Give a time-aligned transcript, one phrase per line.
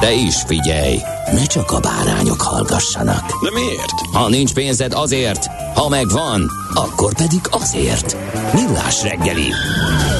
[0.00, 0.96] De is figyelj,
[1.32, 3.42] ne csak a bárányok hallgassanak.
[3.42, 3.92] De miért?
[4.12, 8.16] Ha nincs pénzed azért, ha megvan, akkor pedig azért.
[8.54, 9.52] Millás reggeli.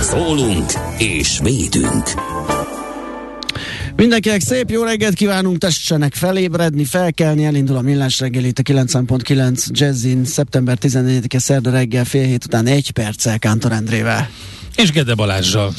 [0.03, 2.03] Szólunk és védünk.
[3.97, 10.25] Mindenkinek szép jó reggelt kívánunk, tessenek felébredni, felkelni, elindul a millás reggelét a 9.9 Jazzin,
[10.25, 14.29] szeptember 14-e szerda reggel fél hét után egy perccel Kántor Endrével.
[14.77, 15.75] És Gede Balázsral.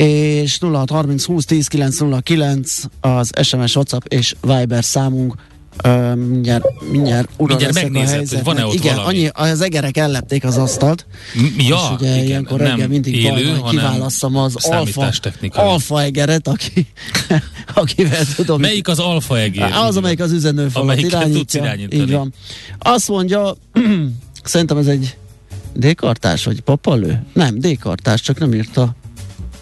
[0.00, 5.34] És 0630 20 10 909 az SMS, WhatsApp és Viber számunk.
[5.84, 9.16] Uh, mindjárt, mindjárt ura Mindjárt a megnézed, hogy van-e ott Igen, valami.
[9.16, 11.06] annyi, az egerek ellepték az asztalt.
[11.34, 15.12] M- ja, és ugye igen, ilyenkor nem reggel mindig élő, baj, kiválasszam az alfa,
[15.50, 16.86] alfa egeret, aki,
[17.74, 18.60] akivel tudom.
[18.60, 19.62] Melyik az alfa egér?
[19.62, 21.74] Az, amelyik az üzenőfalat irányítja.
[21.92, 22.32] Így van.
[22.78, 23.56] Azt mondja,
[24.42, 25.16] szerintem ez egy
[25.74, 27.22] D-kartás, vagy papalő?
[27.32, 28.94] Nem, D-kartás, csak nem írta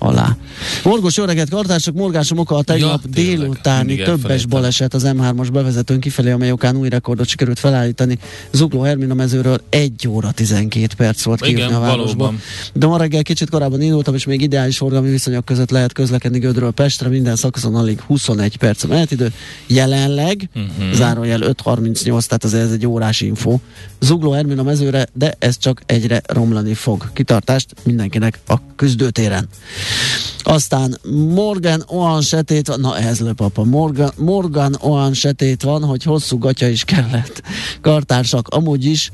[0.01, 0.38] Hola.
[0.85, 4.49] Morgos jó reggelt, kartások, morgásom oka a tegnap Ja, délutáni többes elfelejtem.
[4.49, 8.19] baleset az M3-as bevezetőn kifelé, amely okán új rekordot sikerült felállítani.
[8.53, 12.17] Zugló Hermina mezőről 1 óra 12 perc volt kijutni a városból.
[12.17, 12.41] valóban.
[12.73, 16.71] De ma reggel kicsit korábban indultam, és még ideális forgalmi viszonyok között lehet közlekedni Gödről
[16.71, 19.33] Pestre, minden szakaszon alig 21 perc a menetidő.
[19.67, 20.95] Jelenleg, uh-huh.
[20.95, 23.59] zárójel 5.38, tehát ez, ez egy órás info.
[24.01, 27.11] Zugló Ermin a mezőre, de ez csak egyre romlani fog.
[27.13, 29.49] Kitartást mindenkinek a küzdőtéren.
[30.43, 30.78] Aztán
[31.35, 36.69] Morgan olyan setét van, na ez löpapa, Morgan, Morgan olyan setét van, hogy hosszú gatya
[36.69, 37.43] is kellett.
[37.81, 39.11] Kartársak, amúgy is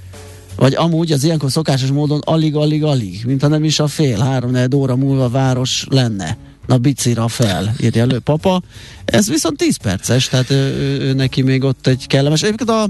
[0.56, 5.28] vagy amúgy az ilyenkor szokásos módon alig-alig-alig, mintha nem is a fél, három óra múlva
[5.28, 6.36] város lenne.
[6.66, 8.62] Na bicira fel, írja elő papa.
[9.04, 12.42] Ez viszont 10 perces, tehát ő, ő, ő neki még ott egy kellemes.
[12.42, 12.88] Egyébként a,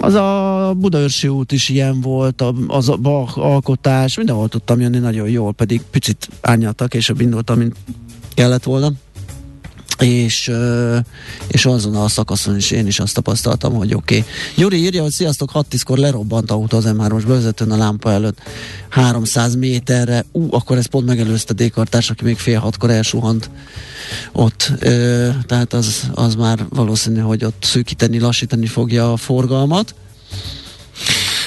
[0.00, 4.98] az a Budaörsi út is ilyen volt, a, az a Bach alkotás, mindenhol tudtam jönni
[4.98, 7.76] nagyon jól, pedig picit árnyaltak, később indultam, mint
[8.34, 8.92] kellett volna
[10.02, 10.50] és,
[11.46, 14.18] és azon a szakaszon is én is azt tapasztaltam, hogy oké.
[14.18, 14.30] Okay.
[14.56, 18.38] Gyuri írja, hogy sziasztok, 6-10-kor lerobbant autó az M3-os bevezetőn a lámpa előtt
[18.88, 20.24] 300 méterre.
[20.32, 23.50] Ú, akkor ez pont megelőzte D-kartárs, aki még fél hatkor elsuhant
[24.32, 24.72] ott.
[24.78, 29.94] Ö, tehát az, az már valószínű, hogy ott szűkíteni, lassítani fogja a forgalmat.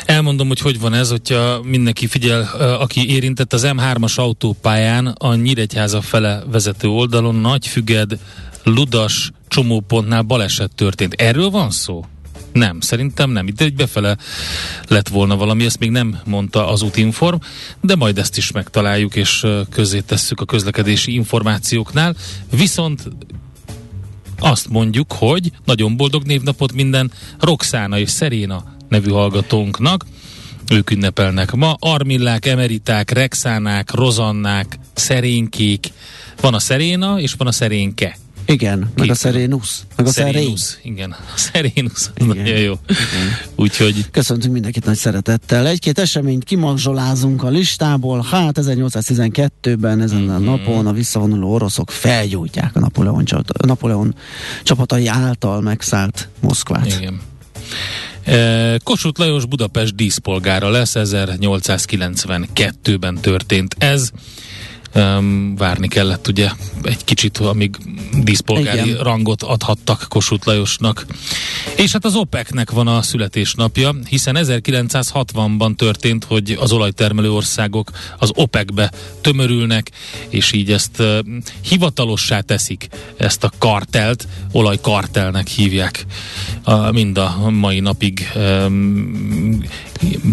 [0.06, 2.42] Elmondom, hogy hogy van ez, hogyha mindenki figyel,
[2.80, 8.20] aki érintett az M3-as autópályán a Nyíregyháza fele vezető oldalon Nagyfüged,
[8.64, 11.14] Ludas csomópontnál baleset történt.
[11.14, 12.06] Erről van szó?
[12.54, 13.48] Nem, szerintem nem.
[13.48, 14.18] Itt egy befele
[14.88, 17.38] lett volna valami, ezt még nem mondta az útinform,
[17.82, 22.16] de majd ezt is megtaláljuk, és ö, közzé tesszük a közlekedési információknál.
[22.52, 23.08] Viszont
[24.40, 30.06] azt mondjuk, hogy nagyon boldog névnapot minden Roxana és Szeréna nevű hallgatónknak.
[30.72, 31.76] Ők ünnepelnek ma.
[31.80, 35.88] Armillák, emeriták, Rexánák, Rozannák, Szerénkék.
[36.42, 38.18] Van a Szeréna, és van a Szerénke.
[38.46, 40.34] Igen, meg Két a Serenus, meg a Serén.
[40.34, 41.12] Szerénusz, igen.
[41.12, 42.28] A Szerénusz, Igen.
[42.38, 42.74] nagyon jó.
[43.56, 45.68] Úgyhogy Köszöntünk mindenkit nagy szeretettel.
[45.68, 48.26] Egy-két eseményt kimagzsolázunk a listából.
[48.32, 50.34] Hát 1812-ben ezen Mhm.
[50.36, 53.24] a napon a visszavonuló oroszok felgyújtják a Napóleon,
[53.66, 54.16] Napóleon
[54.64, 56.86] csapatai által megszállt Moszkvát.
[57.00, 57.22] Igen.
[58.84, 64.12] Kossuth Lajos Budapest díszpolgára lesz, 1892-ben történt ez.
[64.96, 66.50] Um, várni kellett ugye
[66.84, 67.78] egy kicsit, amíg
[68.24, 69.04] díszpolgári Igen.
[69.04, 71.06] rangot adhattak Kossuth Lajosnak.
[71.76, 78.32] És hát az OPEC-nek van a születésnapja, hiszen 1960-ban történt, hogy az olajtermelő országok az
[78.34, 79.92] OPEC-be tömörülnek,
[80.30, 81.18] és így ezt uh,
[81.62, 82.88] hivatalossá teszik,
[83.18, 86.06] ezt a kartelt, olajkartelnek hívják
[86.64, 89.64] a, mind a mai napig um,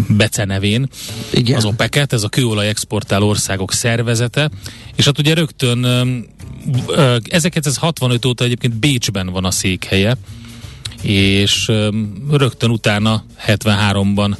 [0.07, 0.87] becenevén
[1.33, 1.57] Igen.
[1.57, 4.49] az OPEC-et, ez a kőolaj exportáló országok szervezete,
[4.95, 6.25] és hát ugye rögtön öm,
[6.87, 10.17] ö, 1965 óta egyébként Bécsben van a székhelye,
[11.01, 11.71] és
[12.29, 14.35] rögtön utána 73-ban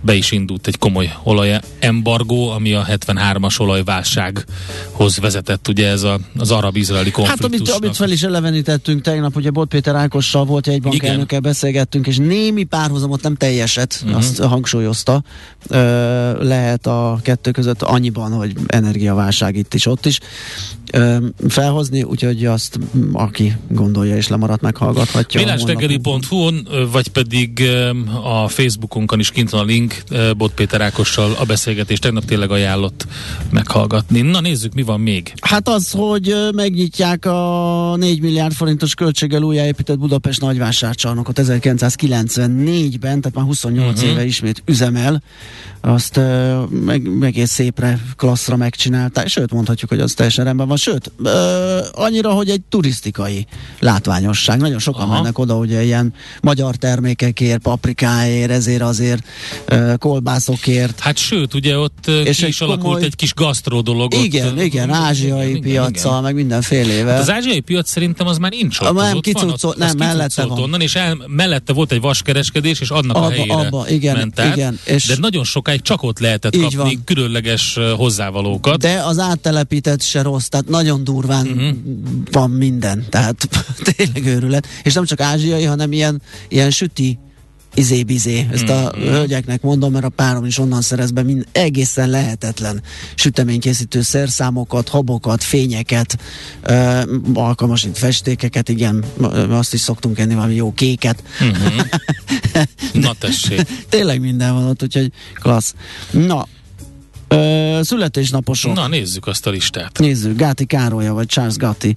[0.00, 6.50] be is indult egy komoly olajembargó, ami a 73-as olajválsághoz vezetett, ugye ez a, az
[6.50, 7.50] arab-izraeli konfliktus.
[7.50, 12.06] Hát amit, amit fel is elevenítettünk tegnap, ugye Bot Péter Ákossal volt egy bankelnökkel beszélgettünk,
[12.06, 14.18] és némi párhuzamot nem teljeset, uh-huh.
[14.18, 15.22] azt hangsúlyozta,
[15.68, 20.20] ö, lehet a kettő között annyiban, hogy energiaválság itt is, ott is
[20.92, 21.16] ö,
[21.48, 22.78] felhozni, úgyhogy azt
[23.12, 25.40] aki gondolja és lemaradt, meghallgathatja.
[25.40, 27.62] Millástegeli.hu-on, vagy pedig
[28.22, 29.85] a Facebookunkon is kint van a link,
[30.36, 33.06] Bot Péter Ákossal a beszélgetést tegnap tényleg ajánlott
[33.50, 34.20] meghallgatni.
[34.20, 35.32] Na nézzük, mi van még.
[35.40, 43.44] Hát az, hogy megnyitják a 4 milliárd forintos költséggel újjáépített Budapest nagyvásárcsarnokot 1994-ben, tehát már
[43.44, 44.10] 28 uh-huh.
[44.10, 45.22] éve ismét üzemel,
[45.86, 46.20] azt
[46.70, 51.78] meg, egész szépre, klasszra megcsinálta, és sőt mondhatjuk, hogy az teljesen rendben van, sőt, ö,
[51.92, 53.46] annyira, hogy egy turisztikai
[53.80, 54.60] látványosság.
[54.60, 55.12] Nagyon sokan Aha.
[55.12, 59.22] mennek oda, ugye ilyen magyar termékekért, paprikáért, ezért azért
[59.66, 61.00] ö, kolbászokért.
[61.00, 62.74] Hát sőt, ugye ott és ki is komoly...
[62.74, 64.14] alakult egy kis gasztró dolog.
[64.14, 66.22] Igen, ott, igen, ázsiai igen, piacsal, igen.
[66.22, 67.12] meg mindenfélével.
[67.12, 68.92] Hát az ázsiai piac szerintem az már nincs ott.
[68.92, 70.58] Nem, kicucol, nem, mellette van.
[70.62, 74.40] Onnan, és el, mellette volt egy vaskereskedés, és annak abba, a helyére abba, igen, ment
[74.40, 77.02] át, igen, és de nagyon sokáig csak ott lehetett kapni van.
[77.04, 78.78] különleges hozzávalókat.
[78.78, 81.76] De az áttelepített se rossz, tehát nagyon durván uh-huh.
[82.30, 83.48] van minden, tehát
[83.96, 84.66] tényleg őrület.
[84.82, 87.18] És nem csak ázsiai, hanem ilyen, ilyen süti
[87.76, 88.46] izé-bizé.
[88.52, 89.08] Ezt a mm-hmm.
[89.08, 92.82] hölgyeknek mondom, mert a párom is onnan szerez be mind egészen lehetetlen
[93.14, 96.18] süteménykészítő szerszámokat, habokat, fényeket,
[96.68, 97.02] uh,
[97.34, 99.04] alkalmasint festékeket, igen,
[99.50, 101.22] azt is szoktunk enni valami jó kéket.
[101.44, 101.78] Mm-hmm.
[102.92, 103.60] Na tessék.
[103.88, 105.74] Tényleg minden van ott, úgyhogy klassz.
[106.10, 106.46] Na,
[107.28, 108.74] Ö, születésnaposok.
[108.74, 109.98] Na, nézzük azt a listát.
[109.98, 111.96] Nézzük, Gáti Károlya, vagy Charles Gatti,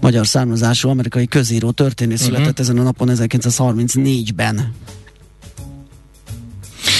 [0.00, 2.34] magyar származású amerikai közíró történész uh-huh.
[2.34, 4.72] született ezen a napon 1934-ben.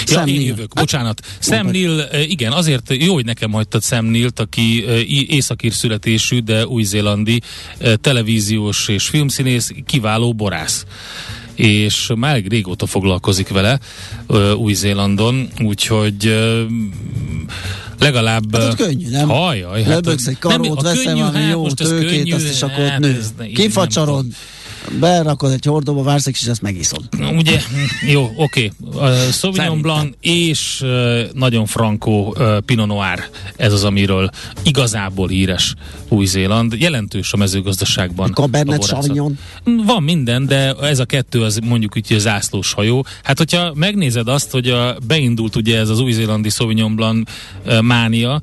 [0.08, 1.20] Ja, én jövök, bocsánat.
[1.38, 4.84] Sam Neill, igen, azért jó, hogy nekem hagytad Sam Neill-t, aki
[5.28, 7.40] északír születésű, de új-zélandi
[8.00, 10.84] televíziós és filmszínész, kiváló borász
[11.54, 13.78] és már régóta foglalkozik vele
[14.56, 16.36] Új-Zélandon, úgyhogy
[17.98, 18.56] legalább...
[18.56, 19.28] Hát könnyű, nem?
[19.28, 22.98] Hajaj, hát Leböksz egy karót, veszel valami hát, jó tőkét, könnyű, azt is akkor hát,
[22.98, 23.20] nő.
[23.54, 24.26] Kifacsarod,
[25.00, 27.08] berakod egy hordóba, vársz és ezt megiszod.
[27.36, 27.60] Ugye,
[28.08, 28.72] jó, oké.
[28.84, 29.10] Okay.
[29.10, 34.30] Uh, Sauvignon Blanc és uh, nagyon frankó uh, Pinot Noir, ez az, amiről
[34.62, 35.74] igazából híres
[36.08, 36.74] Új-Zéland.
[36.78, 38.30] Jelentős a mezőgazdaságban.
[38.30, 39.38] A Cabernet Sauvignon?
[39.64, 43.06] Van minden, de ez a kettő az mondjuk úgy a zászlós hajó.
[43.22, 47.30] Hát, hogyha megnézed azt, hogy a, beindult ugye ez az új-zélandi Sauvignon Blanc
[47.66, 48.40] uh, mánia,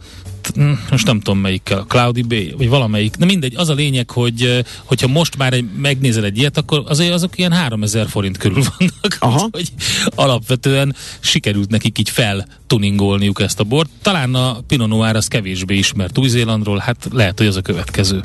[0.47, 3.17] Hm, most nem tudom melyikkel, a Cloudy Bay, vagy valamelyik.
[3.17, 7.13] Na mindegy, az a lényeg, hogy hogyha most már egy, megnézel egy ilyet, akkor azért
[7.13, 9.17] azok ilyen 3000 forint körül vannak.
[9.19, 9.47] Aha.
[9.51, 9.69] Hogy
[10.15, 13.89] alapvetően sikerült nekik így feltuningolniuk ezt a bort.
[14.01, 18.23] Talán a Pinot Noir az kevésbé ismert Új-Zélandról, hát lehet, hogy az a következő.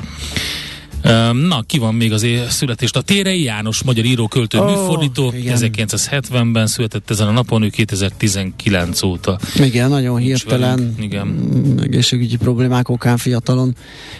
[1.47, 2.95] Na, ki van még az születést?
[2.95, 9.01] A Térei János, magyar író, költő, oh, műfordító, 1970-ben született ezen a napon, ő 2019
[9.01, 9.39] óta.
[9.55, 11.79] Igen, nagyon hirtelen, igen.
[11.83, 13.75] egészségügyi problémák okán fiatalon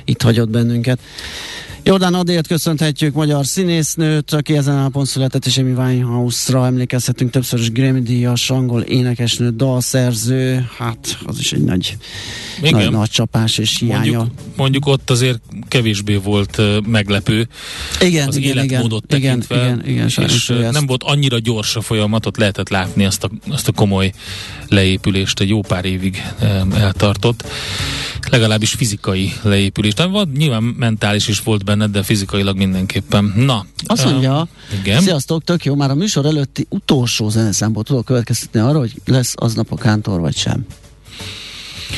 [0.05, 0.99] itt hagyott bennünket.
[1.83, 7.71] Jordán Adélt köszönhetjük, magyar színésznőt, aki ezen a napon született, és Amy Winehouse-ra emlékezhetünk, többszörös
[7.71, 11.97] Grammy-díjas, angol énekesnő, dalszerző, hát az is egy nagy,
[12.61, 12.73] Igen.
[12.73, 14.17] nagy, nagy csapás és hiánya.
[14.17, 17.47] Mondjuk, mondjuk ott azért kevésbé volt uh, meglepő
[18.01, 20.87] igen, az igen, életmódot igen, tekintve, igen, igen, igen, és nem ezt...
[20.87, 24.11] volt annyira gyors a folyamatot, lehetett látni azt a, azt a komoly
[24.67, 27.43] leépülést, egy jó pár évig um, eltartott
[28.29, 29.93] legalábbis fizikai leépülés.
[29.93, 33.33] Tehát van, nyilván mentális is volt benne, de fizikailag mindenképpen.
[33.35, 33.65] Na.
[33.85, 35.01] Azt mondja, uh, igen.
[35.01, 39.71] sziasztok, tök jó, már a műsor előtti utolsó zeneszámból tudok következtetni arra, hogy lesz aznap
[39.71, 40.65] a kántor vagy sem.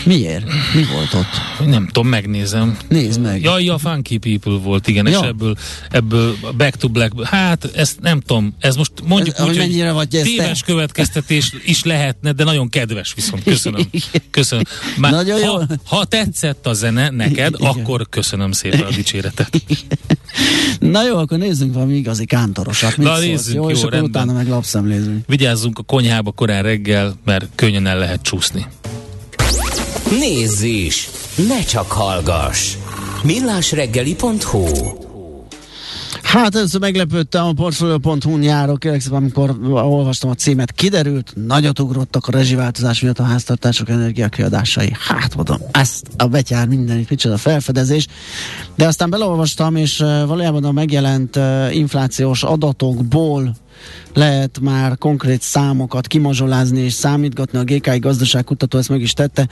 [0.05, 0.45] Miért?
[0.73, 1.67] Mi volt ott?
[1.67, 2.77] Nem tudom, megnézem.
[2.87, 3.41] Nézd meg.
[3.41, 5.19] Jaj, a Funky People volt, igen, ja.
[5.19, 5.57] és ebből,
[5.89, 9.91] ebből Back to Black, hát ezt nem tudom, ez most mondjuk ez, úgy, hogy, hogy
[9.93, 10.65] vagy téves te?
[10.65, 13.89] következtetés is lehetne, de nagyon kedves viszont, köszönöm.
[14.29, 14.63] köszönöm.
[14.97, 15.53] Már, nagyon jó.
[15.53, 17.69] Ha, ha tetszett a zene neked, igen.
[17.69, 19.61] akkor köszönöm szépen a dicséretet.
[20.79, 22.97] Na jó, akkor nézzünk valami igazi kántorosat.
[22.97, 25.25] Mit Na nézzünk, jó, jó, és akkor utána meg lapszemlézünk.
[25.27, 28.65] Vigyázzunk a konyhába korán reggel, mert könnyen el lehet csúszni.
[30.19, 31.09] Nézz is!
[31.47, 32.75] Ne csak hallgass!
[33.23, 34.65] millásreggeli.hu
[36.21, 42.27] Hát először meglepődtem a Portfolio.hu-n járó, kérlek szépen, amikor olvastam a címet, kiderült, nagyot ugrottak
[42.27, 44.95] a rezsiváltozás miatt a háztartások energiakiadásai.
[45.07, 48.07] Hát mondom, ezt a betyár mindenit, micsoda felfedezés.
[48.75, 51.39] De aztán belolvastam, és valójában a megjelent
[51.71, 53.55] inflációs adatokból
[54.13, 57.57] lehet már konkrét számokat kimazsolázni és számítgatni.
[57.57, 59.47] A GKI gazdaságkutató ezt meg is tette.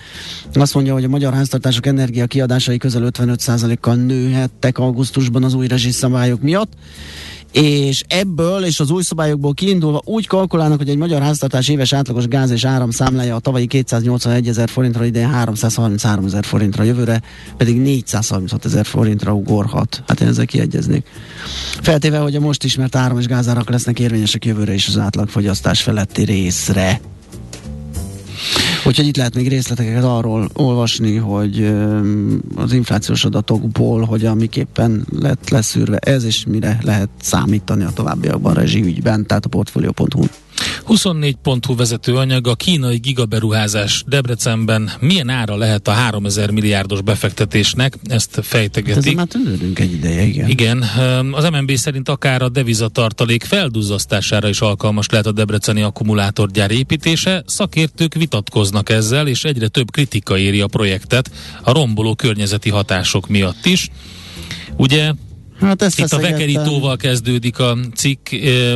[0.54, 6.42] Azt mondja, hogy a magyar háztartások energia kiadásai közel 55%-kal nőhettek augusztusban az új rezsiszabályok
[6.42, 6.72] miatt
[7.51, 12.27] és ebből és az új szabályokból kiindulva úgy kalkulálnak, hogy egy magyar háztartás éves átlagos
[12.27, 17.22] gáz és áram számlája a tavalyi 281 ezer forintra, idén 333 ezer forintra, jövőre
[17.58, 20.03] pedig 436 ezer forintra ugorhat.
[20.08, 21.06] Hát én ezzel kiegyeznék.
[21.82, 26.24] Feltéve, hogy a most ismert áram és gázárak lesznek érvényesek jövőre is az átlagfogyasztás feletti
[26.24, 27.01] részre.
[28.86, 31.74] Úgyhogy itt lehet még részleteket arról olvasni, hogy
[32.56, 39.26] az inflációs adatokból hogyan miképpen lett leszűrve ez, és mire lehet számítani a továbbiakban rezsiügyben,
[39.26, 40.26] tehát a portfolio.hu.
[40.89, 48.39] 24.hu vezető anyag a kínai gigaberuházás Debrecenben milyen ára lehet a 3000 milliárdos befektetésnek, ezt
[48.43, 49.05] fejtegetik.
[49.05, 50.50] Hát már tűnődünk egy ideje, igen.
[50.50, 50.84] Igen,
[51.31, 57.43] az MNB szerint akár a devizatartalék felduzzasztására is alkalmas lehet a debreceni akkumulátorgyár építése.
[57.46, 61.31] Szakértők vitatkoznak ezzel, és egyre több kritika éri a projektet
[61.63, 63.89] a romboló környezeti hatások miatt is.
[64.77, 65.12] Ugye
[65.62, 68.30] Hát ezt Itt a vekerítóval kezdődik a cikk,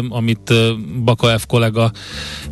[0.09, 0.53] amit
[1.03, 1.45] Baka F.
[1.45, 1.91] kollega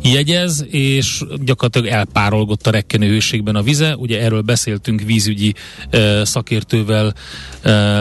[0.02, 3.96] jegyez, és gyakorlatilag elpárolgott a rekkenő hőségben a vize.
[3.96, 5.54] Ugye erről beszéltünk vízügyi
[6.22, 7.14] szakértővel,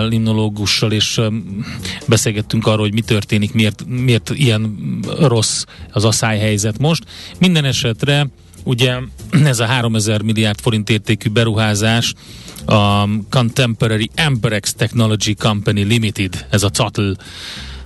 [0.09, 1.19] limnológussal, és
[2.07, 4.77] beszélgettünk arról, hogy mi történik, miért, miért ilyen
[5.19, 7.03] rossz az asszályhelyzet most.
[7.39, 8.27] Minden esetre
[8.63, 8.97] ugye
[9.43, 12.13] ez a 3000 milliárd forint értékű beruházás
[12.65, 17.11] a Contemporary Amperex Technology Company Limited, ez a CATL,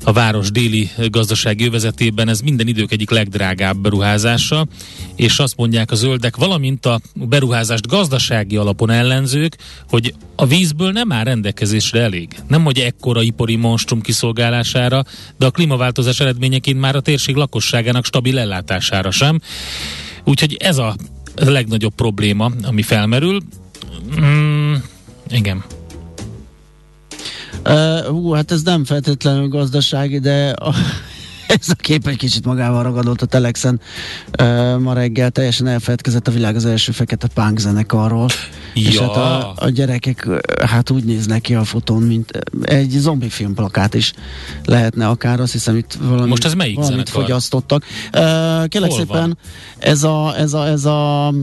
[0.07, 4.67] a város déli gazdasági övezetében, ez minden idők egyik legdrágább beruházása,
[5.15, 9.57] és azt mondják a zöldek, valamint a beruházást gazdasági alapon ellenzők,
[9.89, 12.35] hogy a vízből nem áll rendelkezésre elég.
[12.47, 15.03] Nem hogy ekkora ipari monstrum kiszolgálására,
[15.37, 19.39] de a klímaváltozás eredményeként már a térség lakosságának stabil ellátására sem.
[20.23, 20.95] Úgyhogy ez a
[21.35, 23.41] legnagyobb probléma, ami felmerül.
[24.19, 24.54] Mm,
[25.29, 25.63] igen.
[27.65, 30.73] Uh, hú, hát ez nem feltétlenül gazdasági, de a,
[31.59, 33.79] ez a kép egy kicsit magával ragadott a Telexen.
[34.41, 38.27] Uh, ma reggel teljesen elfeledkezett a világ az első fekete punk zenekarról.
[38.73, 38.89] Ja.
[38.89, 40.27] És hát a, a gyerekek
[40.65, 44.13] hát úgy néznek ki a fotón, mint egy zombi filmplakát is
[44.65, 47.23] lehetne akár, azt hiszem itt valami, Most ez melyik valamit zenekar?
[47.23, 47.83] fogyasztottak.
[48.05, 49.37] Uh, kérlek Hol szépen, van?
[49.77, 51.33] ez a, ez a, ez a,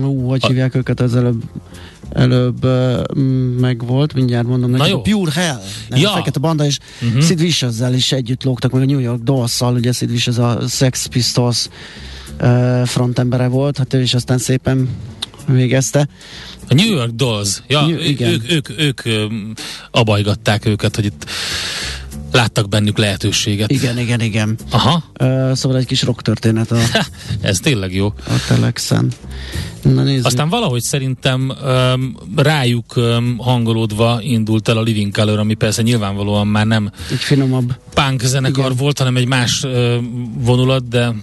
[0.00, 0.46] uh, hogy a...
[0.46, 1.42] hívják őket az előbb?
[2.14, 3.16] Előbb uh,
[3.60, 5.00] megvolt, mindjárt mondom jó.
[5.00, 6.10] Pure Hell, nem, ja.
[6.10, 7.22] Fekete Banda, és uh-huh.
[7.22, 11.06] Sid vicious is együtt lógtak, meg a New York Dolls-szal, ugye Sid Vicious a Sex
[11.06, 11.68] Pistols
[12.40, 14.88] uh, frontembere volt, hát ő is aztán szépen
[15.46, 16.08] végezte.
[16.68, 18.30] A New York Dolls, ja, New, igen.
[18.30, 19.32] ők, ők, ők, ők
[19.90, 21.26] abajgatták őket, hogy itt
[22.34, 23.70] láttak bennük lehetőséget.
[23.70, 24.58] Igen, igen, igen.
[24.70, 25.04] Aha.
[25.20, 26.76] Uh, szóval egy kis rock történet a...
[27.40, 28.06] Ez tényleg jó.
[28.06, 29.12] A Telexen.
[29.82, 30.26] Na nézzük.
[30.26, 36.46] Aztán valahogy szerintem um, rájuk um, hangolódva indult el a Living Color, ami persze nyilvánvalóan
[36.46, 38.76] már nem egy finomabb punk zenekar Igen.
[38.76, 39.94] volt, hanem egy más uh,
[40.38, 41.14] vonulat, de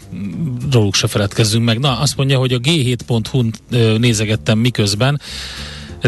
[0.72, 1.80] róluk se feledkezzünk meg.
[1.80, 5.22] Na, azt mondja, hogy a g7.hu-n uh, nézegettem miközben,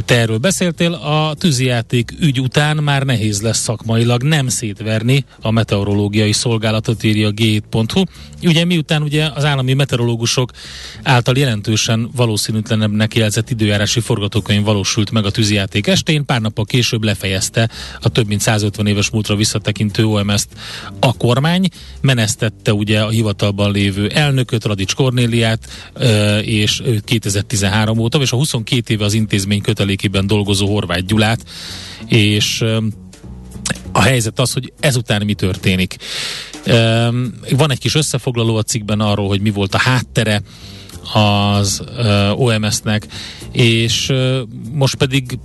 [0.01, 6.31] te erről beszéltél, a tűzijáték ügy után már nehéz lesz szakmailag nem szétverni a meteorológiai
[6.31, 8.03] szolgálatot, írja g7.hu.
[8.43, 10.51] Ugye miután ugye az állami meteorológusok
[11.03, 17.69] által jelentősen valószínűtlenebbnek jelzett időjárási forgatókönyv valósult meg a tűzijáték estén, pár nappal később lefejezte
[18.01, 20.47] a több mint 150 éves múltra visszatekintő OMS-t
[20.99, 21.67] a kormány,
[22.01, 25.67] menesztette ugye a hivatalban lévő elnököt, Radics Kornéliát,
[26.41, 31.45] és 2013 óta, és a 22 éve az intézmény köte kötelékében dolgozó Horváth Gyulát,
[32.07, 32.63] és
[33.91, 35.95] a helyzet az, hogy ezután mi történik.
[37.49, 40.41] Van egy kis összefoglaló a cikkben arról, hogy mi volt a háttere
[41.13, 41.83] az
[42.35, 43.07] OMS-nek,
[43.51, 44.13] és
[44.71, 45.39] most pedig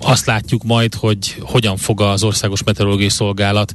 [0.00, 3.72] azt látjuk majd, hogy hogyan fog az Országos Meteorológiai Szolgálat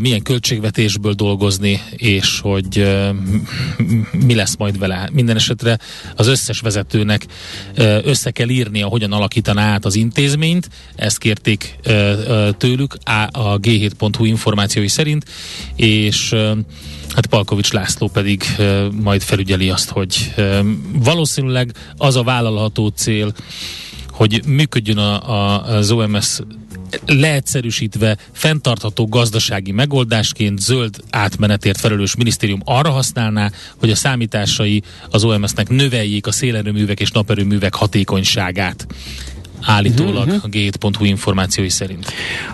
[0.00, 2.96] milyen költségvetésből dolgozni, és hogy
[4.12, 5.08] mi lesz majd vele.
[5.12, 5.78] Minden esetre
[6.16, 7.26] az összes vezetőnek
[8.02, 11.76] össze kell írnia, hogyan alakítaná át az intézményt, ezt kérték
[12.58, 12.96] tőlük
[13.30, 15.24] a G7.hu információi szerint,
[15.76, 16.34] és
[17.14, 18.44] Hát Palkovics László pedig
[19.02, 20.34] majd felügyeli azt, hogy
[20.92, 23.32] valószínűleg az a vállalható cél,
[24.16, 26.38] hogy működjön a, a, az OMS
[27.06, 35.68] leegyszerűsítve fenntartható gazdasági megoldásként zöld átmenetért felelős minisztérium arra használná, hogy a számításai az OMS-nek
[35.68, 38.86] növeljék a szélerőművek és naperőművek hatékonyságát
[39.60, 42.06] állítólag a g7.hu információi szerint.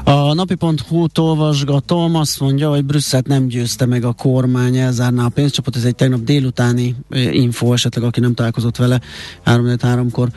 [0.05, 5.77] A napi.hu-t olvasgatom, azt mondja, hogy Brüsszelt nem győzte meg a kormány, elzárná a pénzcsapot,
[5.77, 6.97] ez egy tegnap délutáni
[7.33, 9.01] info, esetleg aki nem találkozott vele,
[9.47, 10.29] 3-3-kor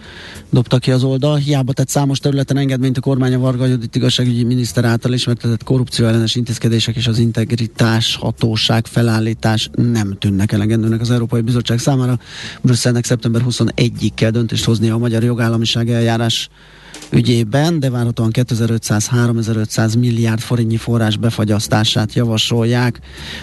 [0.50, 1.36] dobta ki az oldal.
[1.36, 6.06] Hiába tett számos területen engedményt a kormány a Varga Judit igazságügyi miniszter által ismertetett korrupció
[6.06, 12.20] ellenes intézkedések és az integritás hatóság felállítás nem tűnnek elegendőnek az Európai Bizottság számára.
[12.62, 16.50] Brüsszelnek szeptember 21-ig kell döntést hoznia a magyar jogállamiság eljárás
[17.12, 23.00] ügyében, de várhatóan 2500-3500 milliárd forintnyi forrás befagyasztását javasolják.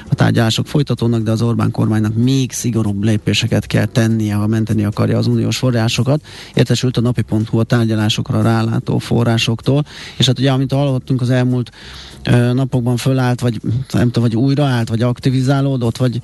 [0.09, 5.19] A tárgyalások folytatódnak, de az Orbán kormánynak még szigorúbb lépéseket kell tennie, ha menteni akarja
[5.19, 6.25] az uniós forrásokat.
[6.55, 9.85] Értesült a napi.hu a tárgyalásokra rálátó forrásoktól,
[10.17, 11.71] és hát ugye, amit hallottunk az elmúlt
[12.25, 13.61] ö, napokban fölállt, vagy
[13.93, 16.21] nem tudom, vagy újraállt, vagy aktivizálódott, vagy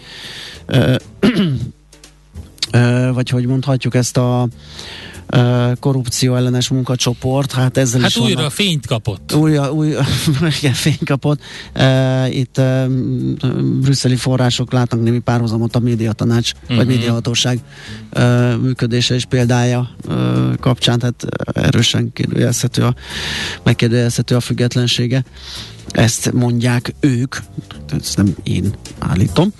[0.66, 0.94] ö,
[3.12, 4.48] vagy hogy mondhatjuk ezt a
[5.80, 9.34] korrupció ellenes munkacsoport, hát ezzel hát is újra vannak, fényt kapott.
[9.34, 9.88] újra, új,
[10.58, 11.40] igen, fényt kapott.
[12.30, 12.60] Itt
[13.80, 16.76] brüsszeli források látnak némi párhuzamot a médiatanács, uh-huh.
[16.76, 17.60] vagy médiahatóság
[18.12, 19.90] uh, működése és példája
[20.60, 22.94] kapcsán, tehát erősen kérdőjelezhető a,
[23.62, 25.24] megkérdőjelezhető a függetlensége.
[25.90, 27.36] Ezt mondják ők,
[28.00, 29.52] ezt nem én állítom,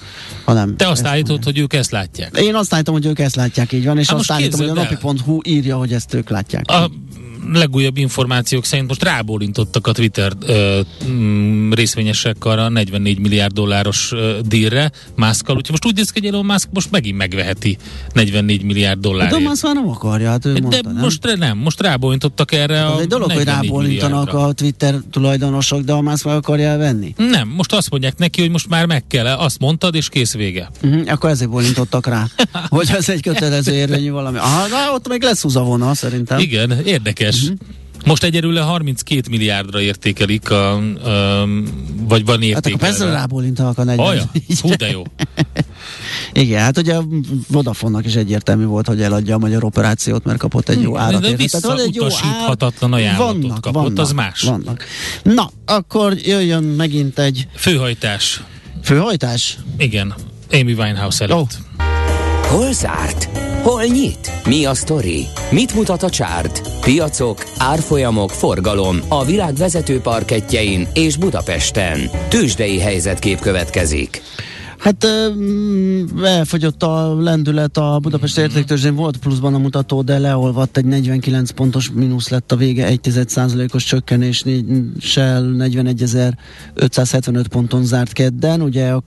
[0.44, 0.76] hanem...
[0.76, 2.37] Te azt állítod, hogy ők ezt látják.
[2.37, 4.73] Én azt állítom, hogy ők ezt látják, így van, és Hát azt állítom, hogy a
[4.73, 6.70] napi.hu írja, hogy ezt ők látják.
[6.70, 6.90] A
[7.52, 14.12] legújabb információk szerint most rábólintottak a Twitter ö, mm, részvényesek arra a 44 milliárd dolláros
[14.12, 17.76] ö, dílre Muskkal, úgyhogy most úgy néz ki, hogy Elon Musk most megint megveheti
[18.12, 19.47] 44 milliárd De dollárért.
[19.47, 21.02] azt már nem akarja, hát ő De mondta, nem?
[21.02, 24.45] most nem, most rábólintottak erre a Az egy dolog, hogy 44 rábólintanak milliárdra.
[24.49, 27.14] a Twitter tulajdonosok, de a más meg akarja elvenni.
[27.16, 30.71] Nem, most azt mondják neki, hogy most már meg kell, azt mondtad, és kész vége.
[30.83, 32.26] Uh-huh, akkor ezért bólintottak rá,
[32.68, 34.38] hogy ez egy kötelező érvényű valami.
[34.38, 36.38] Aha, ott még lesz húzavona, szerintem.
[36.38, 37.27] Igen, érdekes.
[37.37, 37.52] Mhm.
[38.04, 41.47] Most egyelőre 32 milliárdra értékelik, a, a,
[42.08, 43.12] vagy van Hát akkor persze értékelve.
[43.12, 44.06] rábólintanak a 40.
[44.06, 44.23] Aja,
[44.61, 45.02] hú de jó.
[46.32, 46.97] Igen, hát ugye
[47.49, 51.21] Vodafone-nak is egyértelmű volt, hogy eladja a magyar operációt, mert kapott egy jó Hmm, árat.
[51.21, 54.41] de visszautasíthatatlan ajánlatot vannak, kapott, vannak, az más.
[54.43, 54.84] Vannak.
[55.23, 58.43] Na, akkor jöjjön megint egy Főhajtás.
[58.84, 59.58] főhajtás.
[59.78, 60.14] Igen.
[60.52, 61.36] Amy Winehouse előtt.
[61.38, 61.47] Ó.
[62.49, 63.28] Hol zárt?
[63.69, 64.31] Hol nyit?
[64.47, 65.26] Mi a sztori?
[65.50, 66.81] Mit mutat a csárt?
[66.81, 71.99] Piacok, árfolyamok, forgalom a világ vezető parketjein és Budapesten.
[72.28, 74.23] Tősdei helyzetkép következik.
[74.78, 78.45] Hát um, elfogyott a lendület a Budapest Mhm.
[78.45, 83.00] értéktőzsén, volt pluszban a mutató, de leolvadt egy 49 pontos mínusz lett a vége, 1
[83.73, 89.00] os csökkenéssel 41.575 ponton zárt kedden, ugye a mm,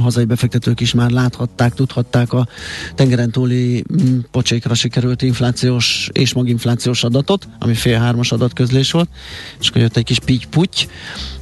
[0.00, 2.48] hazai befektetők is már láthatták, tudhatták a
[2.94, 9.08] tengeren túli mm, pocsékra sikerült inflációs és maginflációs adatot, ami fél hármas adatközlés volt,
[9.60, 10.88] és akkor jött egy kis pitty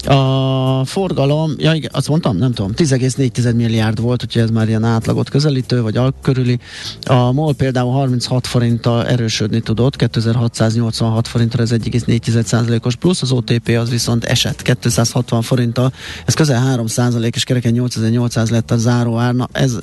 [0.07, 4.85] A forgalom, ja igen, azt mondtam, nem tudom, 10,4 milliárd volt, úgyhogy ez már ilyen
[4.85, 6.59] átlagot közelítő, vagy alkörüli.
[7.03, 13.91] A MOL például 36 forinttal erősödni tudott, 2686 forintra, ez 1,4%-os plusz, az OTP az
[13.91, 15.93] viszont esett 260 forinttal,
[16.25, 16.87] ez közel 3
[17.31, 17.75] és kereken
[18.09, 19.79] 8800 lett a záró ár, na ez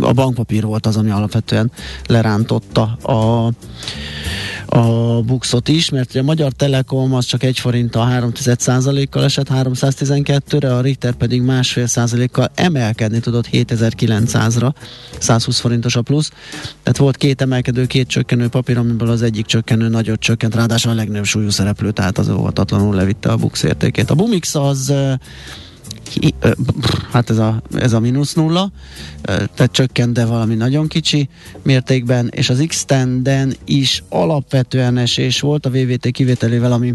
[0.00, 1.70] a bankpapír volt az, ami alapvetően
[2.06, 3.52] lerántotta a,
[4.78, 10.76] a buxot is, mert a Magyar Telekom az csak egy forinttal 3% kal esett 312-re,
[10.76, 14.72] a Ritter pedig másfél százalékkal emelkedni tudott 7900-ra,
[15.18, 16.30] 120 forintos a plusz.
[16.82, 20.94] Tehát volt két emelkedő, két csökkenő papír, amiből az egyik csökkenő nagyot csökkent, ráadásul a
[20.94, 24.10] legnagyobb súlyú szereplő, tehát az óvatatlanul levitte a bux értékét.
[24.10, 24.92] A Bumix az
[27.12, 28.70] hát ez a, ez a mínusz nulla,
[29.22, 31.28] tehát csökkent, de valami nagyon kicsi
[31.62, 32.86] mértékben, és az x
[33.64, 36.94] is alapvetően esés volt a VVT kivételével, ami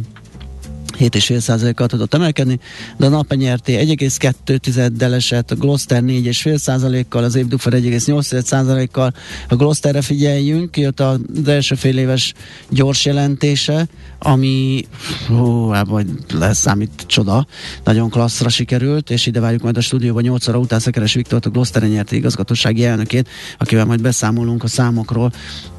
[0.99, 2.60] 7,5%-kal tudott emelkedni,
[2.97, 9.13] de a napenyerté 1,2-del esett, a Gloster 4,5%-kal, az Évdufer 1,8%-kal.
[9.49, 12.33] A Glosterre figyeljünk, jött az első fél éves
[12.69, 13.88] gyors jelentése,
[14.19, 14.86] ami
[15.27, 17.47] hú, hát majd lesz számít csoda,
[17.83, 21.49] nagyon klasszra sikerült, és ide várjuk majd a stúdióban 8 óra után Szekeres Viktor, a
[21.49, 25.31] Gloster nyerti igazgatósági elnökét, akivel majd beszámolunk a számokról,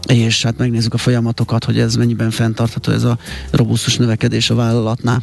[0.07, 3.19] és hát megnézzük a folyamatokat, hogy ez mennyiben fenntartható ez a
[3.51, 5.23] robusztus növekedés a vállalatnál.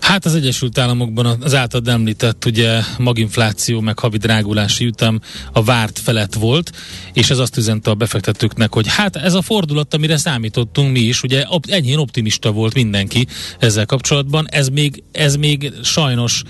[0.00, 5.20] Hát az Egyesült Államokban az általad említett ugye maginfláció meg havi drágulási ütem
[5.52, 6.72] a várt felett volt,
[7.12, 11.22] és ez azt üzente a befektetőknek, hogy hát ez a fordulat, amire számítottunk mi is,
[11.22, 13.26] ugye op- enyhén optimista volt mindenki
[13.58, 16.42] ezzel kapcsolatban, ez még, ez még sajnos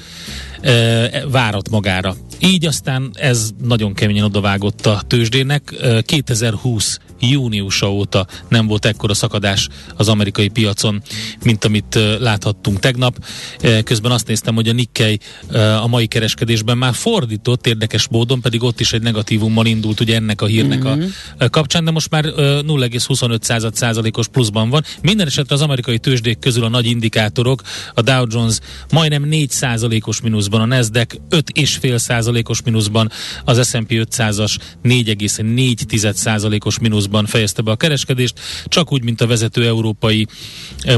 [0.61, 2.17] e, várat magára.
[2.39, 5.75] Így aztán ez nagyon keményen odavágott a tőzsdének.
[5.81, 11.03] E, 2020 júniusa óta nem volt ekkora szakadás az amerikai piacon,
[11.45, 13.19] mint amit e, láthattunk tegnap.
[13.61, 15.19] E, közben azt néztem, hogy a Nikkei
[15.51, 20.15] e, a mai kereskedésben már fordított érdekes módon, pedig ott is egy negatívummal indult ugye
[20.15, 21.07] ennek a hírnek mm-hmm.
[21.39, 24.85] a kapcsán, de most már e, 0,25 százalékos pluszban van.
[25.03, 27.63] Minden esetre az amerikai tőzsdék közül a nagy indikátorok,
[27.95, 28.59] a Dow Jones
[28.93, 33.11] majdnem 4 százalékos mínuszban, a Nasdaq 5,5 százalékos mínuszban,
[33.45, 39.67] az S&P 500-as 4,4 százalékos mínuszban fejezte be a kereskedést, csak úgy, mint a vezető
[39.67, 40.27] európai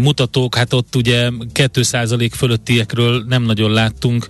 [0.03, 4.27] mutatók, hát ott ugye 2 százalék fölöttiekről nem nagyon láttunk,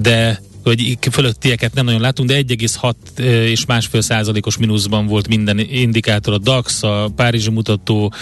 [0.00, 6.34] de hogy fölöttieket nem nagyon látunk, de 1,6 és másfél százalékos mínuszban volt minden indikátor,
[6.34, 8.12] a DAX, a Párizsi mutató,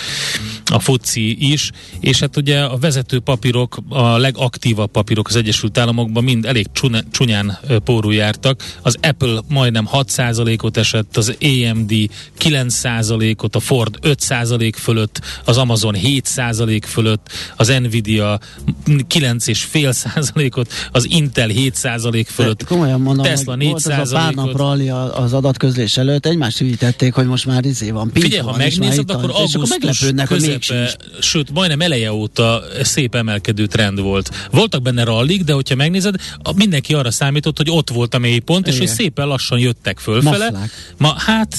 [0.64, 1.70] a FUCI is,
[2.01, 6.66] és hát ugye a vezető papírok, a legaktívabb papírok az Egyesült Államokban mind elég
[7.11, 8.79] csúnyán pórul jártak.
[8.83, 11.92] Az Apple majdnem 6 százalékot esett, az AMD
[12.38, 18.40] 9 százalékot, a Ford 5 százalék fölött, az Amazon 7 százalék fölött, az Nvidia
[18.87, 22.59] 9,5 százalékot, az Intel 7 százalék fölött.
[22.59, 26.59] De komolyan mondom, Tesla 4 volt az a pár nap rally az adatközlés előtt, egymást
[26.59, 28.11] hűítették, hogy most már izé van.
[28.14, 34.49] Figyelj, ha megnézed, akkor augusztus közepe, sőt, majdnem eleje óta szép emelkedő trend volt.
[34.51, 36.14] Voltak benne rallik, de hogyha megnézed,
[36.55, 40.51] mindenki arra számított, hogy ott volt a mélypont, és hogy szépen lassan jöttek fölfele.
[40.51, 40.70] Maflák.
[40.99, 41.57] Ma hát,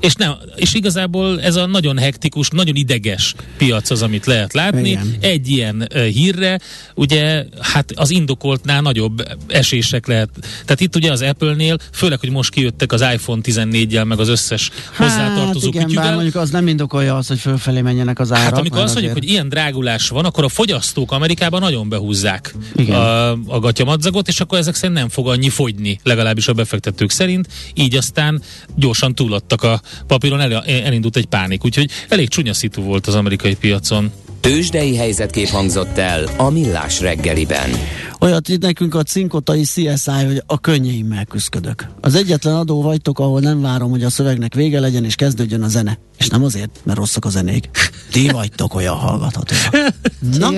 [0.00, 4.88] és nem, és igazából ez a nagyon hektikus, nagyon ideges piac az, amit lehet látni.
[4.88, 5.16] Igen.
[5.20, 6.60] Egy ilyen hírre,
[6.94, 10.28] ugye, hát az indokoltnál nagyobb esések lehet.
[10.40, 14.70] Tehát itt ugye az Apple-nél, főleg, hogy most kijöttek az iPhone 14-jel, meg az összes
[14.92, 18.44] hát, hozzátartozó igen, bár mondjuk az nem indokolja azt, hogy fölfelé menjenek az árak.
[18.44, 22.96] Hát amikor azt mondjuk, hogy ilyen drágulás van, akkor a fogyasztók Amerikában nagyon behúzzák igen.
[22.96, 27.48] a, a gatyamadzagot, és akkor ezek szerint nem fog annyi fogyni, legalábbis a befektetők szerint.
[27.74, 28.42] Így aztán
[28.76, 31.64] gyorsan túladtak a papíron, el, elindult egy pánik.
[31.64, 34.10] Úgyhogy elég csúnya szitu volt az amerikai piacon.
[34.40, 37.70] Tőzsdei helyzetkép hangzott el a Millás reggeliben.
[38.20, 41.86] Olyat itt nekünk a cinkotai CSI, hogy a könnyeimmel küzdök.
[42.00, 45.68] Az egyetlen adó vagytok, ahol nem várom, hogy a szövegnek vége legyen és kezdődjön a
[45.68, 45.98] zene.
[46.18, 47.68] És nem azért, mert rosszak a zenék.
[48.10, 49.94] Ti vagytok olyan hallgathatóak.
[50.38, 50.48] Na,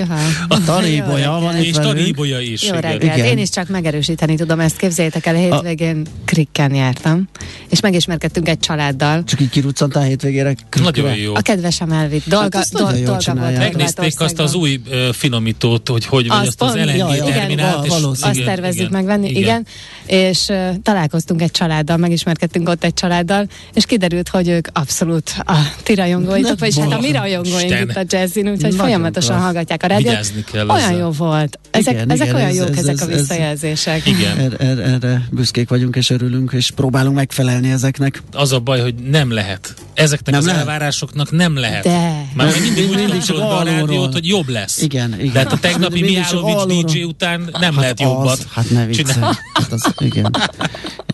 [0.47, 2.63] a Taríbolya van itt És Taríbolya is.
[2.63, 3.03] Jó reggelt.
[3.03, 3.25] Igen.
[3.25, 4.77] Én is csak megerősíteni tudom ezt.
[4.77, 7.29] Képzeljétek el, a hétvégén krikken jártam,
[7.69, 9.23] és megismerkedtünk egy családdal.
[9.23, 10.53] Csak így kiruccantál hétvégére?
[10.69, 11.01] Krikkre?
[11.01, 11.35] Nagyon jó.
[11.35, 12.27] A kedvesem elvitt.
[12.27, 13.57] Dolga, hát do, dolga volt.
[13.57, 18.17] Megnézték azt az új uh, finomítót, hogy hogy vagy azt, azt az LNG terminált.
[18.21, 19.41] Azt tervezzük megvenni, igen.
[19.41, 19.65] igen.
[20.05, 25.55] És uh, találkoztunk egy családdal, megismerkedtünk ott egy családdal, és kiderült, hogy ők abszolút a
[25.83, 29.43] ti rajongóitok, vagyis hát a mi rajongóink itt a jazzin, úgyhogy Nagyon folyamatosan klassz.
[29.43, 30.33] hallgatják a rádiót.
[30.69, 31.59] Olyan jó volt.
[31.71, 34.05] Ezek, igen, ezek igen, olyan ez, jók, ez, ezek ez, a visszajelzések.
[34.05, 34.37] Igen.
[34.37, 38.23] Er, er, erre büszkék vagyunk és örülünk, és próbálunk megfelelni ezeknek.
[38.31, 39.73] Az a baj, hogy nem lehet.
[39.93, 40.61] Ezeknek nem az lehet.
[40.61, 41.83] elvárásoknak nem lehet.
[41.83, 42.25] De.
[42.33, 44.81] Már mindig úgy kapcsolod be a rádiót, hogy jobb lesz.
[44.81, 45.33] Igen, igen.
[45.33, 48.45] De hát a tegnapi Mihálovics DJ után nem hát lehet jobbat.
[48.51, 49.33] Hát ne viccelj.
[49.53, 50.35] Hát az, igen.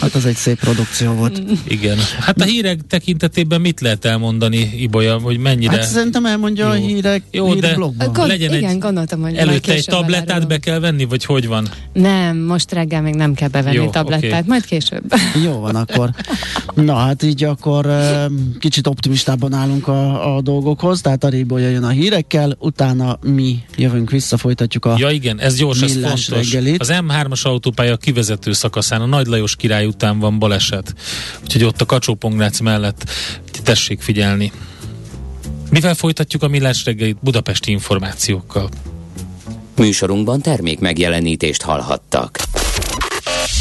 [0.00, 1.42] Hát az egy szép produkció volt.
[1.64, 1.96] Igen.
[2.20, 5.72] Hát a hírek tekintetében mit lehet elmondani, Ibolya, hogy mennyire...
[5.72, 6.70] Hát szerintem elmondja jó.
[6.70, 10.78] a hírek Jó, de Gond, legyen igen, egy, gondoltam, hogy előtte egy tablettát be kell
[10.78, 11.68] venni, vagy hogy van?
[11.92, 14.42] Nem, most reggel még nem kell bevenni jó, tablettát, okay.
[14.46, 15.14] majd később.
[15.44, 16.10] Jó van akkor.
[16.74, 17.86] Na hát így akkor
[18.58, 24.10] kicsit optimistában állunk a, a dolgokhoz, tehát a Ibolya jön a hírekkel, utána mi jövünk
[24.10, 26.28] vissza, folytatjuk a Ja igen, ez gyors, ez fontos.
[26.28, 26.80] Reggelit.
[26.80, 30.94] Az M3-as autópálya kivezető szakaszán, a Nagy Lajos király után van baleset.
[31.42, 32.18] Úgyhogy ott a kacsó
[32.62, 33.10] mellett
[33.62, 34.52] tessék figyelni.
[35.70, 38.68] Mivel folytatjuk a millás reggelit budapesti információkkal?
[39.76, 42.38] Műsorunkban termék megjelenítést hallhattak.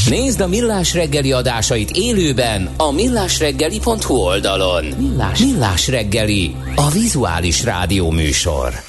[0.09, 4.85] Nézd a Millás reggeli adásait élőben a millásreggeli.hu oldalon.
[4.85, 8.88] Millás, millás reggeli, a vizuális rádió műsor.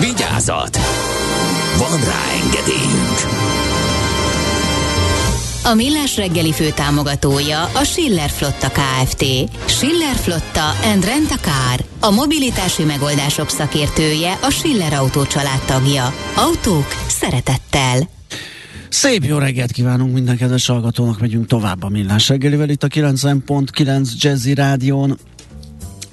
[0.00, 0.76] Vigyázat!
[1.78, 3.18] Van rá engedélyünk!
[5.64, 9.24] A Millás reggeli fő támogatója a Schiller Flotta KFT.
[9.66, 11.84] Schiller Flotta and Rent a Car.
[12.00, 15.22] A mobilitási megoldások szakértője a Schiller Autó
[15.66, 16.14] tagja.
[16.36, 18.08] Autók szeretettel.
[18.88, 24.08] Szép jó reggelt kívánunk minden kedves hallgatónak, megyünk tovább a Millás reggelivel itt a 90.9
[24.18, 25.18] Jazzy Rádión.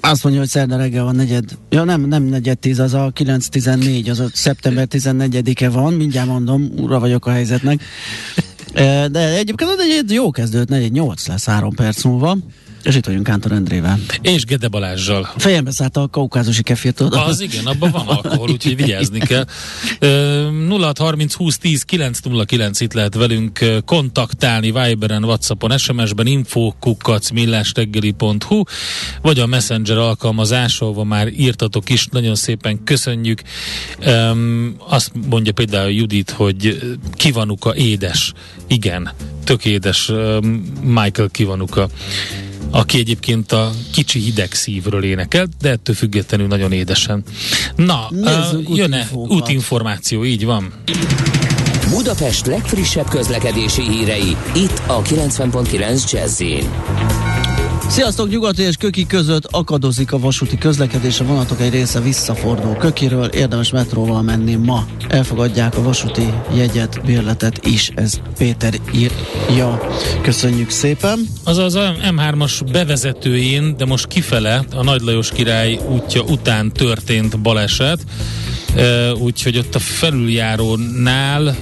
[0.00, 4.10] Azt mondja, hogy szerda reggel van negyed, ja nem, nem negyed tíz, az a 9-14,
[4.10, 7.82] az a szeptember 14-e van, mindjárt mondom, ura vagyok a helyzetnek.
[9.10, 12.36] De egyébként egy jó kezdőt, negyed 8 lesz három perc múlva.
[12.82, 13.98] És itt vagyunk Kántor Endrével.
[14.22, 15.32] És Gede Balázsjal.
[15.36, 19.44] Fejembe szállt a kaukázusi kefir, Az igen, abban van alkohol, úgyhogy vigyázni kell.
[20.00, 28.62] 0630 20 10 909 itt lehet velünk kontaktálni Viberen, Whatsappon, SMS-ben info.kukac millásreggeli.hu
[29.22, 33.42] vagy a Messenger alkalmazás, ahol már írtatok is, nagyon szépen köszönjük.
[34.06, 36.78] Um, azt mondja például Judit, hogy
[37.14, 38.32] Kivanuka édes.
[38.66, 39.10] Igen,
[39.44, 40.12] tök édes
[40.82, 41.88] Michael Kivanuka
[42.70, 47.22] aki egyébként a kicsi hideg szívről énekelt, de ettől függetlenül nagyon édesen.
[47.76, 50.72] Na, uh, jön-e útinformáció, így van.
[51.90, 56.42] Budapest legfrissebb közlekedési hírei, itt a 90.9 jazz
[57.88, 58.28] Sziasztok!
[58.28, 63.70] Nyugati és Köki között akadozik a vasúti közlekedés, a vonatok egy része visszafordul Kökiről, érdemes
[63.70, 64.86] metróval menni ma.
[65.08, 69.80] Elfogadják a vasúti jegyet, bérletet is, ez Péter írja.
[70.22, 71.18] Köszönjük szépen!
[71.44, 78.04] Azaz a M3-as bevezetőjén, de most kifele, a Nagy Lajos király útja után történt baleset,
[79.18, 81.56] úgyhogy ott a felüljárónál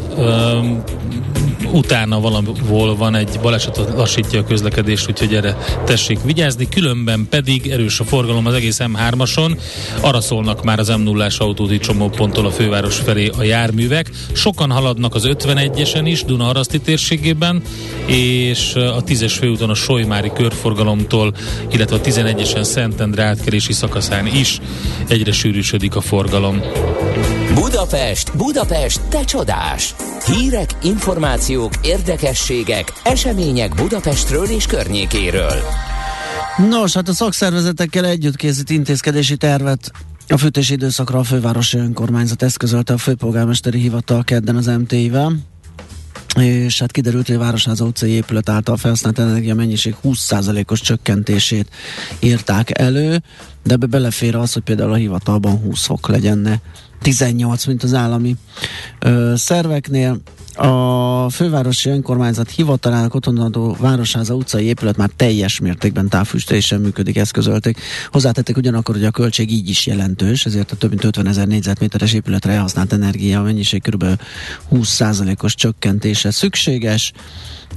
[1.73, 6.69] utána valahol van egy baleset, lassítja a közlekedést, úgyhogy erre tessék vigyázni.
[6.69, 9.59] Különben pedig erős a forgalom az egész M3-ason.
[10.01, 14.11] Arra szólnak már az M0-ás autóti csomóponttól a főváros felé a járművek.
[14.33, 17.63] Sokan haladnak az 51-esen is, Duna-Araszti térségében,
[18.07, 21.35] és a 10-es főúton a Solymári körforgalomtól,
[21.71, 24.61] illetve a 11-esen Szentendre átkerési szakaszán is
[25.09, 26.63] egyre sűrűsödik a forgalom.
[27.55, 29.95] Budapest, Budapest, te csodás!
[30.27, 35.63] Hírek, információk, érdekességek, események Budapestről és környékéről.
[36.69, 39.91] Nos, hát a szakszervezetekkel együtt készít intézkedési tervet
[40.29, 45.33] a fűtési időszakra a fővárosi önkormányzat eszközölte a főpolgármesteri hivatal kedden az MT-vel
[46.43, 51.69] és hát kiderült, hogy a Városháza utcai épület által felhasznált energia mennyiség 20%-os csökkentését
[52.21, 53.23] írták elő,
[53.63, 56.61] de ebbe belefér az, hogy például a hivatalban 20 fok legyen
[57.01, 58.37] 18, mint az állami
[58.99, 60.21] ö, szerveknél.
[60.57, 67.81] A fővárosi önkormányzat hivatalának otthonadó Városháza utcai épület már teljes mértékben távfűtésen működik, eszközölték.
[68.11, 72.13] Hozzátették ugyanakkor, hogy a költség így is jelentős, ezért a több mint 50 ezer négyzetméteres
[72.13, 74.05] épületre elhasznált energia mennyiség kb.
[74.73, 77.13] 20%-os csökkentése szükséges.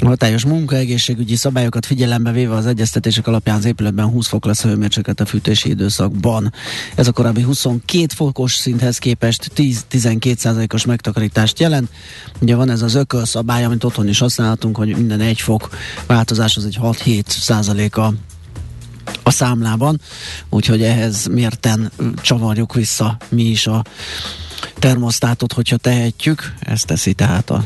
[0.01, 4.67] A hatályos munkaegészségügyi szabályokat figyelembe véve az egyeztetések alapján az épületben 20 fok lesz a
[4.67, 6.53] hőmérséklet a fűtési időszakban.
[6.95, 11.89] Ez a korábbi 22 fokos szinthez képest 10-12 os megtakarítást jelent.
[12.41, 15.69] Ugye van ez az ökölszabály, amit otthon is használhatunk, hogy minden egy fok
[16.07, 18.13] változás az egy 6-7 százaléka
[19.23, 20.01] a számlában,
[20.49, 23.83] úgyhogy ehhez mérten csavarjuk vissza mi is a
[24.73, 26.53] termosztátot, hogyha tehetjük.
[26.59, 27.63] Ezt teszi tehát a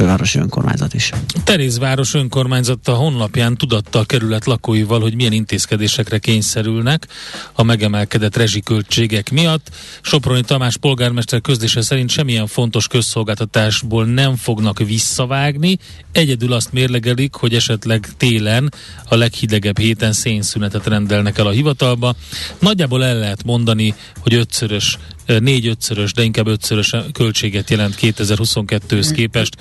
[0.00, 1.10] fővárosi önkormányzat is.
[1.44, 7.06] Terézváros önkormányzata honlapján tudatta a kerület lakóival, hogy milyen intézkedésekre kényszerülnek
[7.52, 9.70] a megemelkedett rezsiköltségek miatt.
[10.00, 15.78] Soproni Tamás polgármester közlése szerint semmilyen fontos közszolgáltatásból nem fognak visszavágni,
[16.12, 18.72] egyedül azt mérlegelik, hogy esetleg télen
[19.08, 22.14] a leghidegebb héten szénszünetet rendelnek el a hivatalba.
[22.58, 24.98] Nagyjából el lehet mondani, hogy ötszörös
[25.38, 29.56] négy-ötszörös, de inkább ötszörös költséget jelent 2022-höz képest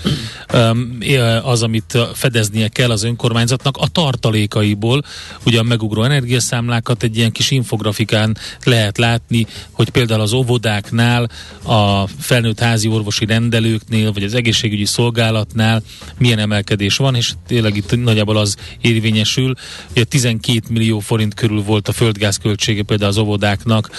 [1.43, 5.03] az, amit fedeznie kell az önkormányzatnak a tartalékaiból.
[5.45, 11.29] Ugye a megugró energiaszámlákat egy ilyen kis infografikán lehet látni, hogy például az óvodáknál,
[11.63, 15.83] a felnőtt házi orvosi rendelőknél, vagy az egészségügyi szolgálatnál
[16.17, 19.53] milyen emelkedés van, és tényleg itt nagyjából az érvényesül,
[19.93, 23.89] hogy 12 millió forint körül volt a földgáz költsége például az óvodáknak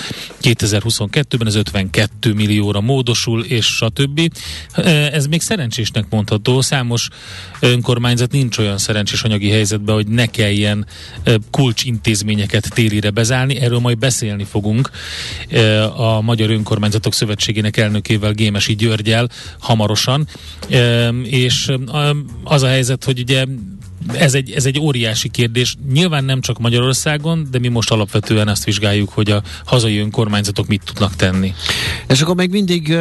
[0.42, 4.32] 2022-ben, ez 252 millióra módosul, és stb.
[5.12, 6.60] Ez még szerencsésnek mondható.
[6.60, 7.08] Számos
[7.60, 10.86] önkormányzat nincs olyan szerencsés anyagi helyzetben, hogy ne kelljen
[11.50, 13.56] kulcsintézményeket télire bezárni.
[13.56, 14.90] Erről majd beszélni fogunk
[15.96, 20.28] a Magyar Önkormányzatok Szövetségének elnökével, Gémesi Györgyel hamarosan.
[21.22, 21.72] És
[22.44, 23.44] az a helyzet, hogy ugye
[24.14, 25.76] ez egy, ez egy óriási kérdés.
[25.92, 30.82] Nyilván nem csak Magyarországon, de mi most alapvetően azt vizsgáljuk, hogy a hazai önkormányzatok mit
[30.84, 31.54] tudnak tenni.
[32.08, 32.96] És akkor még mindig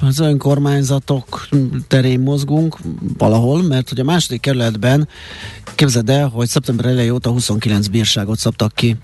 [0.00, 1.48] az önkormányzatok
[1.88, 2.78] terén mozgunk
[3.18, 5.08] valahol, mert hogy a második kerületben
[5.74, 8.96] képzeld el, hogy szeptember elejé óta 29 bírságot szabtak ki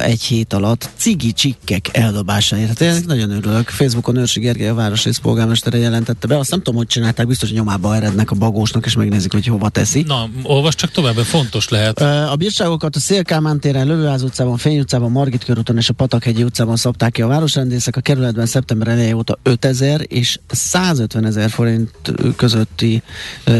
[0.00, 2.68] egy hét alatt cigi csikkek eldobásáért.
[2.68, 3.68] Hát én nagyon örülök.
[3.68, 6.38] Facebookon Őrsi Gergely, a városrész polgármestere jelentette be.
[6.38, 9.68] Azt nem tudom, hogy csinálták, biztos, hogy nyomába erednek a bagósnak, és megnézik, hogy hova
[9.68, 10.02] teszi.
[10.02, 12.00] Na, olvas csak tovább, fontos lehet.
[12.00, 16.76] A bírságokat a Szélkámán téren, Lövőház utcában, Fény utcában, Margit körúton és a Patakhegyi utcában
[16.76, 17.96] szabták ki a városrendészek.
[17.96, 21.90] A kerületben szeptember elejé óta 5000 és 150 ezer forint
[22.36, 23.02] közötti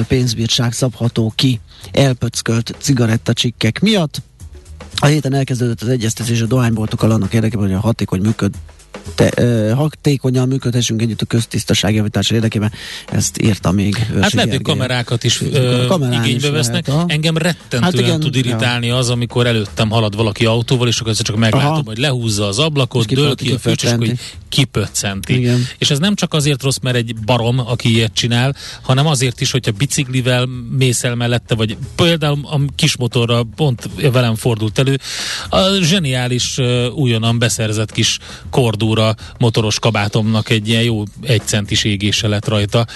[0.09, 1.61] pénzbírság szabható ki
[1.93, 4.23] elpöckölt cigarettacsikkek miatt.
[4.97, 8.55] A héten elkezdődött az egyeztetés a dohányboltokkal annak érdekében, hogy a hatékony működ,
[9.15, 12.73] te, uh, hatékonyan működhessünk együtt a köztisztaság javítása érdekében.
[13.07, 13.97] Ezt írta még.
[14.21, 15.49] Hát lehet, hogy kamerákat is uh,
[16.11, 16.87] igénybe is vesznek.
[16.87, 18.97] Lehet, Engem rettentően hát igen, tud irritálni ja.
[18.97, 21.83] az, amikor előttem halad valaki autóval, és akkor csak meglátom, Aha.
[21.85, 25.39] hogy lehúzza az ablakot, dől ki a főcs, és hogy kipöccenti.
[25.39, 25.67] Igen.
[25.79, 29.51] És ez nem csak azért rossz, mert egy barom, aki ilyet csinál, hanem azért is,
[29.51, 34.99] hogyha biciklivel mész el mellette, vagy például a kismotorra pont velem fordult elő,
[35.49, 36.59] a zseniális
[36.95, 38.19] újonnan beszerzett kis
[38.87, 42.87] kordúra motoros kabátomnak egy ilyen jó egy centis égése lett rajta,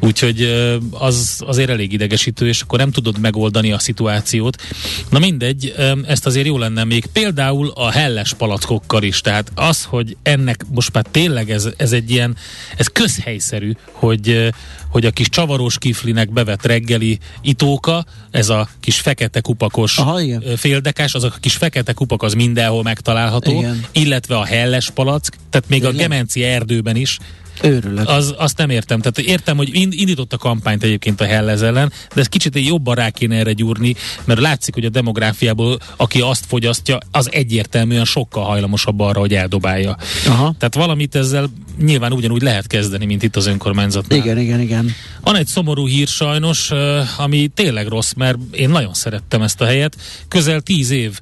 [0.00, 0.42] úgyhogy
[0.90, 4.62] az azért elég idegesítő, és akkor nem tudod megoldani a szituációt.
[5.10, 5.74] Na mindegy,
[6.06, 10.92] ezt azért jó lenne még például a helles palackokkal is, tehát az, hogy ennek most
[10.92, 12.36] már tényleg ez, ez egy ilyen,
[12.76, 14.52] ez közhelyszerű, hogy,
[14.94, 20.20] hogy a kis csavarós kiflinek bevett reggeli itóka, ez a kis fekete kupakos Aha,
[20.56, 23.84] féldekás, az a kis fekete kupak az mindenhol megtalálható, igen.
[23.92, 25.98] illetve a helles palack, tehát még Tényleg?
[25.98, 27.18] a gemenci erdőben is
[27.62, 28.08] Őrülök.
[28.08, 29.00] Az, azt nem értem.
[29.00, 33.10] Tehát értem, hogy indított a kampányt egyébként a Hellez ellen, de ez kicsit jobban rá
[33.10, 39.00] kéne erre gyúrni, mert látszik, hogy a demográfiából, aki azt fogyasztja, az egyértelműen sokkal hajlamosabb
[39.00, 39.96] arra, hogy eldobálja.
[40.26, 40.54] Aha.
[40.58, 41.50] Tehát valamit ezzel
[41.82, 44.18] nyilván ugyanúgy lehet kezdeni, mint itt az önkormányzatnál.
[44.18, 44.90] Igen, igen, igen.
[45.20, 46.70] Van egy szomorú hír sajnos,
[47.16, 49.96] ami tényleg rossz, mert én nagyon szerettem ezt a helyet.
[50.28, 51.18] Közel tíz év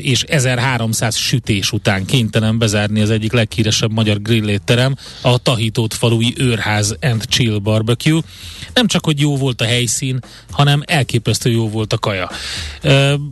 [0.00, 6.96] és 1300 sütés után kénytelen bezárni az egyik leghíresebb magyar grillétterem, a Tahitót falui Őrház
[7.00, 8.20] and Chill Barbecue.
[8.74, 12.30] Nem csak, hogy jó volt a helyszín, hanem elképesztő jó volt a kaja.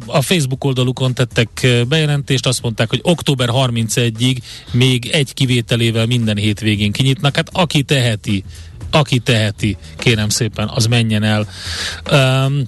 [0.06, 4.36] A Facebook oldalukon tettek bejelentést, azt mondták, hogy október 31-ig
[4.70, 7.36] még egy kivételével minden hétvégén kinyitnak.
[7.36, 8.44] Hát aki teheti,
[8.90, 11.48] aki teheti, kérem szépen, az menjen el.
[12.12, 12.62] Um,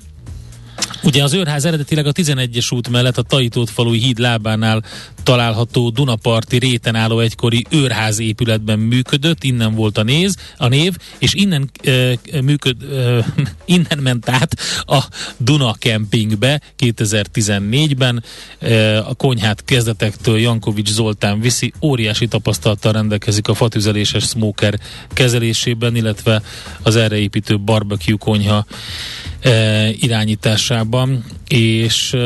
[1.03, 4.83] Ugye az őrház eredetileg a 11-es út mellett a Taitót falui híd lábánál
[5.23, 11.35] található Dunaparti réten álló egykori őrház épületben működött, innen volt a, néz, a név, és
[11.35, 13.25] innen, e, működ, e,
[13.77, 15.05] innen ment át a
[15.37, 18.25] Duna Campingbe 2014-ben.
[18.59, 26.43] E, a konyhát kezdetektől Jankovics Zoltán viszi, óriási tapasztalattal rendelkezik a fatüzeléses smoker kezelésében, illetve
[26.83, 28.67] az erre építő barbecue konyha
[30.01, 32.17] irányításában, és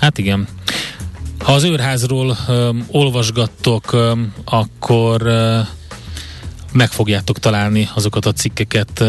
[0.00, 0.48] hát igen,
[1.38, 2.36] ha az őrházról
[2.90, 3.96] olvasgattok,
[4.44, 5.22] akkor
[6.72, 9.04] meg fogjátok találni azokat a cikkeket,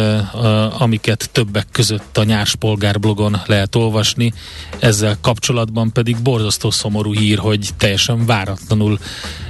[0.78, 4.34] amiket többek között a Nyárs Polgár blogon lehet olvasni.
[4.80, 9.00] Ezzel kapcsolatban pedig borzasztó szomorú hír, hogy teljesen váratlanul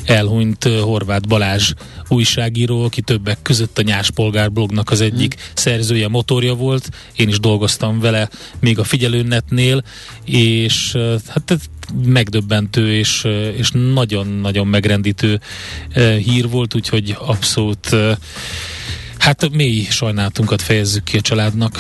[0.06, 1.74] elhunyt Horváth Balázs
[2.08, 5.43] újságíró, aki többek között a Nyárs Polgár blognak az egyik hmm.
[5.54, 6.89] szerzője, motorja volt.
[7.15, 9.84] Én is dolgoztam vele még a figyelőnetnél,
[10.26, 10.97] és
[11.28, 11.58] hát
[12.06, 15.39] megdöbbentő és, és nagyon-nagyon megrendítő
[16.24, 17.96] hír volt, úgyhogy abszolút
[19.17, 21.80] hát mély sajnálatunkat fejezzük ki a családnak.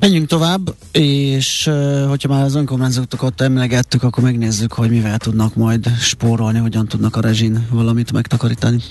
[0.00, 1.70] Menjünk tovább, és
[2.08, 7.20] hogyha már az önkormányzatokat emlegettük, akkor megnézzük, hogy mivel tudnak majd spórolni, hogyan tudnak a
[7.20, 8.82] rezsin valamit megtakarítani.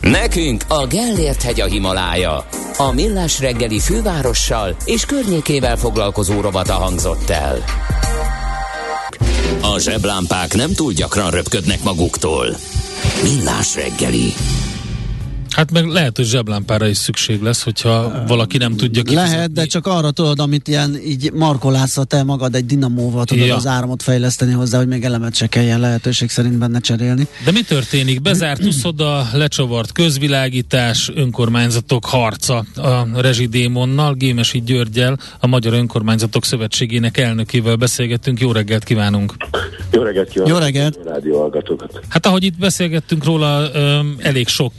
[0.00, 2.46] Nekünk a Gellért hegy a Himalája.
[2.76, 7.64] A millás reggeli fővárossal és környékével foglalkozó rovata hangzott el.
[9.60, 12.56] A zseblámpák nem túl gyakran röpködnek maguktól.
[13.22, 14.32] Millás reggeli.
[15.56, 19.34] Hát meg lehet, hogy zseblámpára is szükség lesz, hogyha valaki nem tudja kifizetni.
[19.34, 23.54] Lehet, de csak arra tudod, amit ilyen így markolásza te magad egy dinamóval tudod ja.
[23.54, 27.26] az áramot fejleszteni hozzá, hogy még elemet se kelljen lehetőség szerint benne cserélni.
[27.44, 28.22] De mi történik?
[28.22, 37.76] Bezárt uszoda, lecsavart közvilágítás, önkormányzatok harca a rezsidémonnal, Gémesi Györgyel, a Magyar Önkormányzatok Szövetségének elnökével
[37.76, 38.40] beszélgettünk.
[38.40, 39.34] Jó reggelt kívánunk!
[39.92, 40.52] Jó reggelt kívánok!
[40.52, 40.98] Jó reggelt!
[42.08, 43.70] Hát ahogy itt beszélgettünk róla,
[44.18, 44.72] elég sok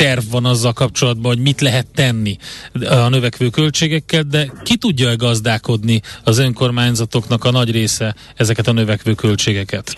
[0.00, 2.36] terv van azzal kapcsolatban, hogy mit lehet tenni
[2.88, 9.14] a növekvő költségekkel, de ki tudja-e gazdálkodni az önkormányzatoknak a nagy része ezeket a növekvő
[9.14, 9.94] költségeket?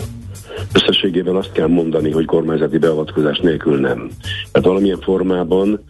[0.75, 4.11] Összességében azt kell mondani, hogy kormányzati beavatkozás nélkül nem.
[4.53, 5.85] Tehát valamilyen formában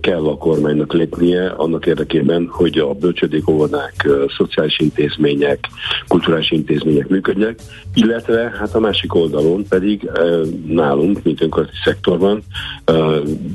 [0.00, 5.68] kell a kormánynak lépnie annak érdekében, hogy a bölcsödék, óvodák, szociális intézmények,
[6.08, 7.60] kulturális intézmények működjenek,
[7.94, 10.10] illetve hát a másik oldalon pedig
[10.66, 12.42] nálunk, mint önkormányzati szektorban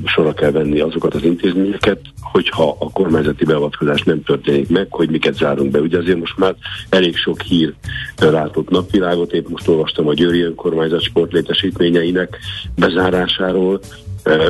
[0.04, 2.00] sorra kell venni azokat az intézményeket,
[2.32, 5.80] hogyha a kormányzati beavatkozás nem történik meg, hogy miket zárunk be.
[5.80, 6.54] Ugye azért most már
[6.88, 7.74] elég sok hír
[8.18, 12.38] látott napvilágot, épp most olvastam a Győri önkormányzat sportlétesítményeinek
[12.76, 13.80] bezárásáról,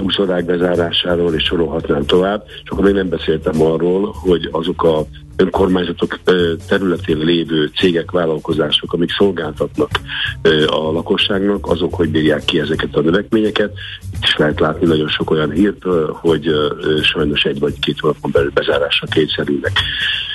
[0.03, 2.45] úszodák bezárásáról, és sorolhatnám tovább.
[2.65, 6.19] És akkor még nem beszéltem arról, hogy azok a önkormányzatok
[6.69, 9.91] területén lévő cégek, vállalkozások, amik szolgáltatnak
[10.67, 13.73] a lakosságnak, azok hogy bírják ki ezeket a növekményeket.
[14.23, 16.49] Is lehet látni nagyon sok olyan hírt, hogy
[17.13, 19.73] sajnos egy vagy két hónapon belül bezárásra kényszerülnek.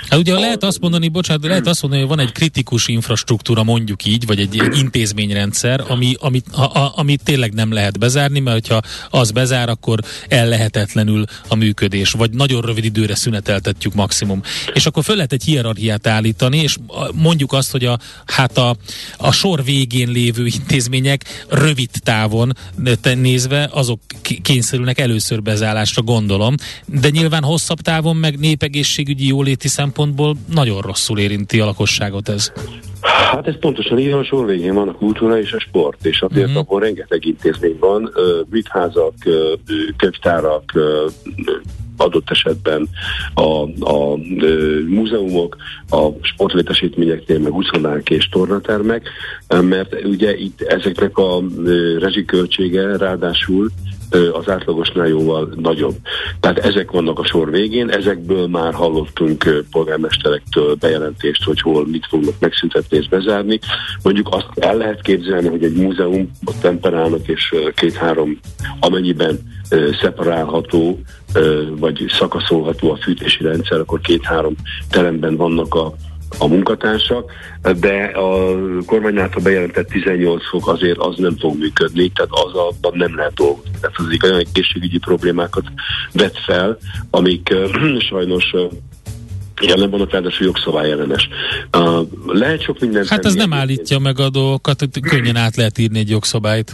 [0.09, 4.05] Hát ugye lehet azt mondani, bocsánat, lehet azt mondani, hogy van egy kritikus infrastruktúra, mondjuk
[4.05, 8.81] így, vagy egy intézményrendszer, ami, amit, a, a, amit tényleg nem lehet bezárni, mert ha
[9.09, 14.41] az bezár, akkor ellehetetlenül a működés, vagy nagyon rövid időre szüneteltetjük maximum.
[14.73, 16.77] És akkor föl lehet egy hierarchiát állítani, és
[17.13, 18.75] mondjuk azt, hogy a, hát a,
[19.17, 22.53] a sor végén lévő intézmények rövid távon
[23.15, 23.99] nézve, azok
[24.41, 26.55] kényszerülnek először bezárásra, gondolom,
[26.85, 32.51] de nyilván hosszabb távon meg népegészségügyi jóléti szempontból nagyon rosszul érinti a lakosságot ez.
[33.03, 36.47] Hát ez pontosan így, a sor végén van a kultúra és a sport, és azért
[36.47, 36.61] uh-huh.
[36.61, 38.11] abban rengeteg intézmény van,
[38.49, 39.13] műtházak,
[39.97, 40.73] könyvtárak,
[41.97, 42.89] adott esetben
[43.33, 44.17] a, a, a
[44.87, 45.55] múzeumok,
[45.89, 49.09] a sportlétesítményeknél meg úszonák és tornatermek,
[49.61, 51.41] mert ugye itt ezeknek a
[51.99, 53.71] rezsiköltsége ráadásul
[54.31, 55.95] az átlagosnál jóval nagyobb.
[56.39, 62.33] Tehát ezek vannak a sor végén, ezekből már hallottunk polgármesterektől bejelentést, hogy hol mit fognak
[62.39, 63.59] megszüntetni és bezárni.
[64.03, 66.31] Mondjuk azt el lehet képzelni, hogy egy múzeum
[66.61, 68.39] temperálnak, és két-három,
[68.79, 69.39] amennyiben
[70.01, 70.99] szeparálható,
[71.69, 74.55] vagy szakaszolható a fűtési rendszer, akkor két-három
[74.89, 75.93] teremben vannak a
[76.37, 77.31] a munkatársak,
[77.79, 78.55] de a
[78.85, 83.33] kormány által bejelentett 18 fok azért az nem fog működni, tehát az abban nem lehet
[83.33, 83.71] dolgozni.
[83.81, 85.63] Tehát az olyan egészségügyi problémákat
[86.11, 86.77] vet fel,
[87.09, 87.53] amik
[88.09, 88.53] sajnos
[89.61, 91.29] Jelen van ráadásul jogszabály ellenes.
[91.77, 93.07] Uh, lehet sok mindent...
[93.07, 96.73] Hát ez nem állítja meg a dolgokat, könnyen át lehet írni egy jogszabályt.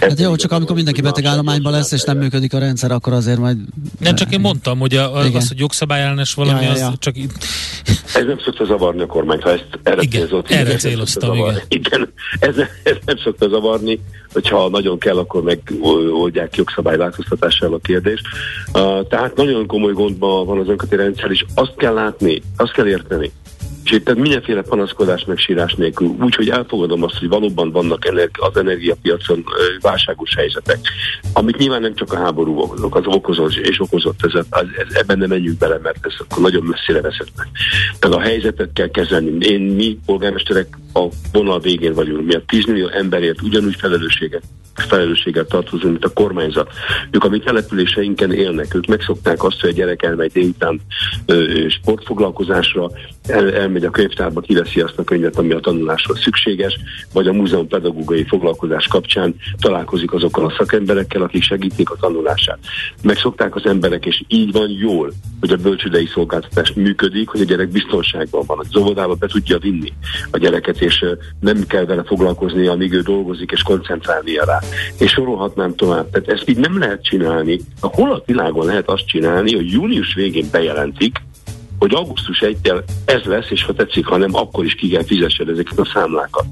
[0.00, 3.38] Hát jó, csak amikor mindenki beteg állományban lesz, és nem működik a rendszer, akkor azért
[3.38, 3.56] majd...
[3.98, 6.86] Nem, csak én mondtam, hogy a, az, hogy jogszabályellenes valami, ja, ja, ja.
[6.86, 7.14] az csak...
[8.14, 10.50] Ez nem szokta zavarni a kormányt, ha ezt erre igen, célzott.
[10.50, 11.60] erre céloztam, igen.
[11.68, 12.12] igen.
[12.38, 14.00] Ez, ez nem szokta zavarni,
[14.32, 18.22] hogyha nagyon kell, akkor megoldják jogszabály változtatással a kérdést.
[18.72, 22.86] Uh, tehát nagyon komoly gondban van az önköti rendszer, és azt kell látni, azt kell
[22.86, 23.32] érteni,
[23.92, 29.44] és itt mindenféle panaszkodás meg sírás nélkül, úgyhogy elfogadom azt, hogy valóban vannak az energiapiacon
[29.80, 30.78] válságos helyzetek,
[31.32, 35.18] amit nyilván nem csak a háború okozok, az okozott és okozott, ez, ez, ez, ebben
[35.18, 37.46] nem menjünk bele, mert ez akkor nagyon messzire vezetnek.
[37.98, 39.46] Tehát a helyzetet kell kezelni.
[39.46, 44.42] Én, mi polgármesterek a vonal végén vagyunk, mi a 10 millió emberért ugyanúgy felelősséget
[44.74, 46.70] felelősséggel tartozunk, mint a kormányzat.
[47.10, 50.80] Ők a mi településeinken élnek, ők megszokták azt, hogy a gyerek elmegy délután
[51.68, 52.90] sportfoglalkozásra,
[53.26, 56.78] el, elmegy a könyvtárba, kiveszi azt a könyvet, ami a tanuláshoz szükséges,
[57.12, 62.58] vagy a múzeum pedagógiai foglalkozás kapcsán találkozik azokkal a szakemberekkel, akik segítik a tanulását.
[63.02, 67.68] Megszokták az emberek, és így van jól, hogy a bölcsődei szolgáltatás működik, hogy a gyerek
[67.68, 69.92] biztonságban van, hogy az óvodába be tudja vinni
[70.30, 71.04] a gyereket, és
[71.40, 74.58] nem kell vele foglalkozni, amíg ő dolgozik, és koncentrálnia rá.
[74.98, 76.10] És sorolhatnám tovább.
[76.10, 77.60] Tehát ezt így nem lehet csinálni.
[77.80, 81.20] Hol a világon lehet azt csinálni, hogy június végén bejelentik,
[81.82, 82.72] hogy augusztus 1
[83.04, 86.44] ez lesz, és ha tetszik, ha nem, akkor is ki kell fizessed ezeket a számlákat.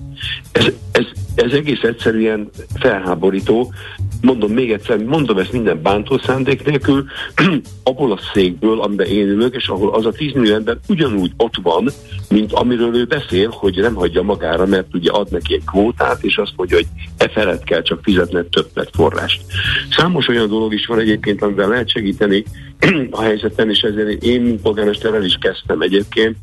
[0.53, 1.05] Ez, ez,
[1.35, 3.73] ez egész egyszerűen felháborító,
[4.21, 7.05] mondom még egyszer, mondom ezt minden bántó szándék nélkül,
[7.83, 11.55] abból a székből, amiben én ülök, és ahol az a 10 millió ember ugyanúgy ott
[11.62, 11.89] van,
[12.29, 16.37] mint amiről ő beszél, hogy nem hagyja magára, mert ugye ad neki egy kvótát, és
[16.37, 19.43] azt mondja, hogy e felett kell csak fizetned többet forrást.
[19.91, 22.45] Számos olyan dolog is van egyébként, amivel lehet segíteni
[23.11, 26.37] a helyzeten, és ezért én, polgármesterrel is kezdtem egyébként.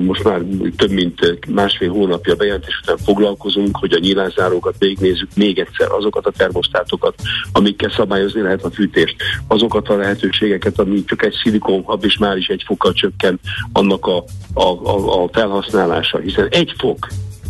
[0.00, 0.40] Most már
[0.76, 6.30] több mint másfél hónapja bejelentés után foglalkozunk, hogy a nyilánzárókat végignézzük még egyszer, azokat a
[6.30, 7.14] termosztátokat,
[7.52, 9.16] amikkel szabályozni lehet a fűtést,
[9.48, 13.40] azokat a lehetőségeket, ami csak egy szilikonhab, és már is egy fokkal csökken
[13.72, 14.24] annak a,
[14.54, 17.08] a, a, a felhasználása, hiszen egy fok,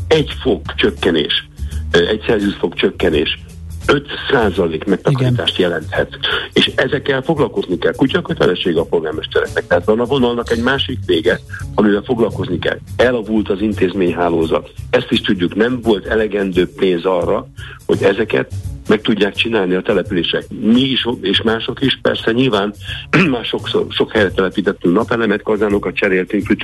[0.09, 1.49] egy fok csökkenés,
[1.91, 3.39] egy Celsius fok csökkenés
[3.87, 6.19] 5% megtakarítást jelenthet.
[6.53, 7.95] És ezekkel foglalkozni kell.
[7.95, 9.67] Kutya kötelesség a polgármestereknek.
[9.67, 11.41] Tehát van a vonalnak egy másik vége,
[11.75, 12.79] amivel foglalkozni kell.
[12.97, 14.71] Elavult az intézményhálózat.
[14.91, 17.49] Ezt is tudjuk, nem volt elegendő pénz arra,
[17.87, 18.53] hogy ezeket
[18.89, 20.45] meg tudják csinálni a települések.
[20.61, 22.75] Mi is, és mások is, persze nyilván
[23.31, 26.57] már sokszor, sok helyre telepítettünk napelemet, kazánokat cseréltünk,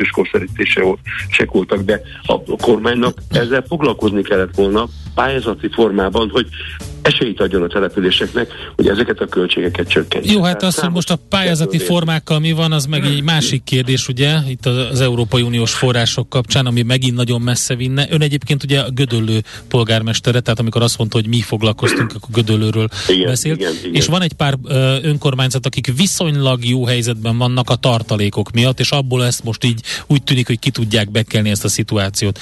[1.28, 6.46] se voltak, de a kormánynak ezzel foglalkozni kellett volna pályázati formában, hogy
[7.02, 10.32] esélyt adjon a településeknek, hogy ezeket a költségeket csökkentsék.
[10.32, 14.08] Jó, hát az, hogy most a pályázati formákkal mi van, az meg egy másik kérdés,
[14.08, 18.06] ugye, itt az Európai Uniós források kapcsán, ami megint nagyon messze vinne.
[18.10, 22.88] Ön egyébként ugye a Gödöllő polgármestere, tehát amikor azt mondta, hogy mi foglalkoztunk, akkor Gödöllőről
[23.08, 23.58] igen, beszélt.
[23.58, 23.94] Igen, igen.
[23.94, 24.58] És van egy pár
[25.02, 30.22] önkormányzat, akik viszonylag jó helyzetben vannak a tartalékok miatt, és abból ezt most így úgy
[30.22, 32.38] tűnik, hogy ki tudják bekelni ezt a szituációt.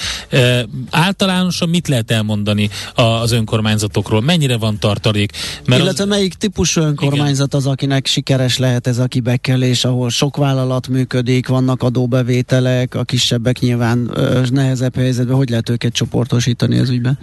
[0.90, 4.20] Általánosan mit lehet elmondani az önkormányzatokról?
[4.20, 5.32] Mennyire mennyire van tartalék.
[5.66, 6.08] Mert Illetve az...
[6.08, 11.82] melyik típusú önkormányzat az, akinek sikeres lehet ez a kibekelés, ahol sok vállalat működik, vannak
[11.82, 17.18] adóbevételek, a kisebbek nyilván ö, nehezebb helyzetben, hogy lehet őket csoportosítani az ügyben?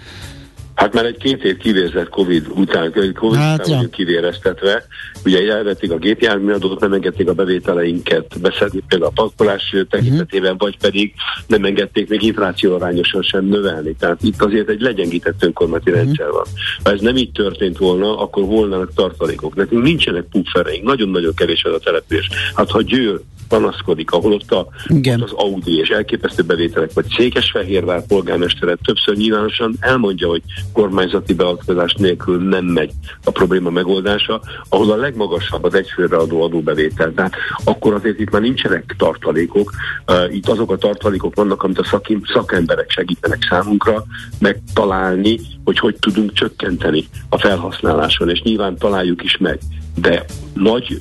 [0.78, 3.75] Hát már egy két év kivérzett Covid után, Covid hát, után ja.
[3.75, 4.86] vagyunk kivéreztetve.
[5.25, 10.59] Ugye elvették a gépjárműadót, nem engedték a bevételeinket beszedni például a pakolás tekintetében, uh-huh.
[10.59, 11.13] vagy pedig
[11.47, 13.95] nem engedték még infláció arányosan sem növelni.
[13.99, 16.05] Tehát itt azért egy legyengített önkormányzati uh-huh.
[16.05, 16.45] rendszer van.
[16.84, 19.55] Ha ez nem így történt volna, akkor volnának tartalékok.
[19.55, 22.30] Nekünk nincsenek puffereink, nagyon-nagyon kevés az a település.
[22.55, 28.05] Hát ha Győr panaszkodik, ahol ott, a, ott az Audi és elképesztő bevételek, vagy Székesfehérvár
[28.05, 30.41] polgármestere többször nyilvánosan elmondja, hogy
[30.74, 32.91] kormányzati beavatkozás nélkül nem megy
[33.24, 37.13] a probléma megoldása, ahol a legmagasabb az egyfőre adó adóbevétel.
[37.13, 39.72] Tehát akkor azért itt már nincsenek tartalékok,
[40.07, 44.05] uh, itt azok a tartalékok vannak, amit a szakim, szakemberek segítenek számunkra
[44.39, 49.59] megtalálni, hogy hogy tudunk csökkenteni a felhasználáson, és nyilván találjuk is meg
[50.01, 50.97] de nagy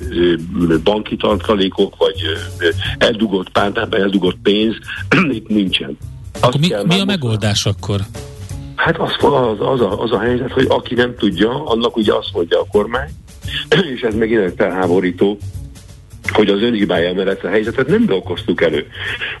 [0.83, 2.21] banki tartalékok, vagy
[2.97, 4.75] eldugott pártában eldugott pénz
[5.37, 5.97] itt nincsen.
[6.39, 8.01] akkor mi, mi a megoldás akkor?
[8.77, 12.33] Hát az, az, az, a, az a helyzet, hogy aki nem tudja, annak ugye azt
[12.33, 13.09] mondja a kormány,
[13.95, 15.37] és ez megint felháborító,
[16.31, 18.87] hogy az önhibája mellett a helyzetet nem okoztuk elő.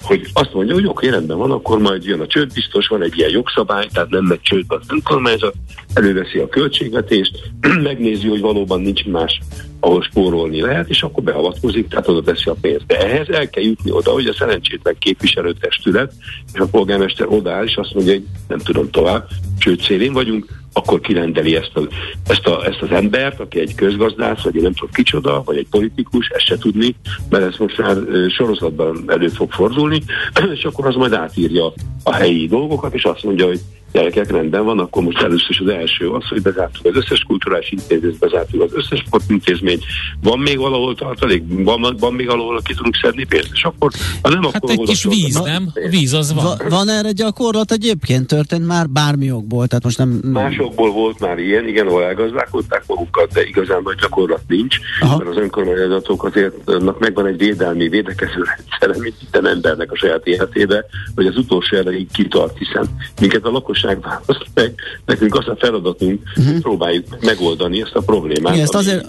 [0.01, 3.17] Hogy azt mondja, hogy oké, rendben van, akkor majd jön a csőd, biztos van egy
[3.17, 5.53] ilyen jogszabály, tehát nem megy csődbe az önkormányzat,
[5.93, 7.51] előveszi a költségvetést,
[7.83, 9.39] megnézi, hogy valóban nincs más,
[9.79, 12.85] ahol spórolni lehet, és akkor beavatkozik, tehát oda teszi a pénzt.
[12.85, 16.13] De ehhez el kell jutni oda, hogy a szerencsétlen képviselőtestület
[16.53, 19.27] és a polgármester odaáll, és azt mondja, hogy nem tudom tovább,
[19.59, 20.45] csőd szélén vagyunk,
[20.77, 21.81] akkor kirendeli ezt, a,
[22.27, 25.67] ezt, a, ezt az embert, aki egy közgazdász, vagy én nem tudom kicsoda, vagy egy
[25.69, 26.95] politikus, ezt se tudni,
[27.29, 27.97] mert ez most már
[28.29, 30.01] sorozatban elő fog fordulni,
[30.55, 31.73] és akkor az majd átírja
[32.03, 33.59] a helyi dolgokat, és azt mondja, hogy
[33.91, 37.71] gyerekek rendben van, akkor most először is az első az, hogy bezártuk az összes kulturális
[37.71, 39.83] intézményt, bezártuk az összes sportintézményt,
[40.21, 44.29] van még valahol tartalék, van, van még valahol, ki tudunk szedni pénzt, és akkor, ha
[44.29, 45.71] nem, hát akkor egy kis víz, nem?
[45.73, 46.43] A víz az van.
[46.43, 48.27] Va, van erre gyakorlat egyébként?
[48.27, 50.19] Történt már bármi okból, tehát most nem...
[50.67, 55.17] Másokból volt már ilyen, igen, ahol elgazdálkodták magukat, de igazán nagy gyakorlat nincs, Aha.
[55.17, 56.53] mert az önkormányzatok azért
[56.99, 62.11] megvan egy védelmi, védekező rendszere, mint minden embernek a saját életébe, hogy az utolsó erejéig
[62.11, 62.87] kitart, hiszen
[63.19, 64.73] minket a lakosság választ meg.
[65.05, 66.51] Nekünk az a feladatunk, uh-huh.
[66.51, 68.53] hogy próbáljuk megoldani ezt a problémát.
[68.53, 69.05] Igen, ezt azért,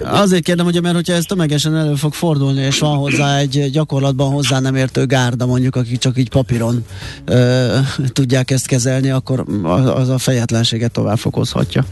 [0.00, 4.30] azért kérdem, hogy mert hogyha ez tömegesen elő fog fordulni, és van hozzá egy gyakorlatban
[4.30, 6.84] hozzá nem értő gárda, mondjuk, akik csak így papíron
[7.24, 7.76] ö,
[8.12, 9.44] tudják ezt kezelni, akkor
[9.94, 11.84] az a fejetlenséget tovább fokozhatja.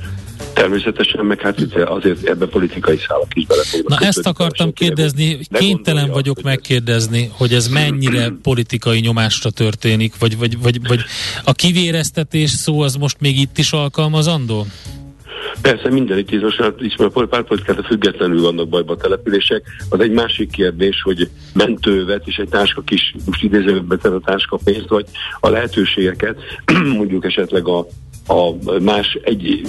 [0.53, 6.43] Természetesen, meg hát azért ebbe politikai szálak is bele Na ezt akartam kérdezni, kénytelen vagyok
[6.43, 11.01] megkérdezni, hogy ez mennyire politikai nyomásra történik, vagy, vagy, vagy, vagy
[11.45, 14.67] a kivéreztetés szó az most még itt is alkalmazandó?
[15.63, 19.63] Persze minden itt most ismer a függetlenül vannak bajba a települések.
[19.89, 24.89] Az egy másik kérdés, hogy mentővet és egy táska kis, most idézőbe a táska pénzt,
[24.89, 25.07] vagy
[25.41, 26.37] a lehetőségeket,
[26.99, 27.87] mondjuk esetleg a
[28.29, 29.61] a más egy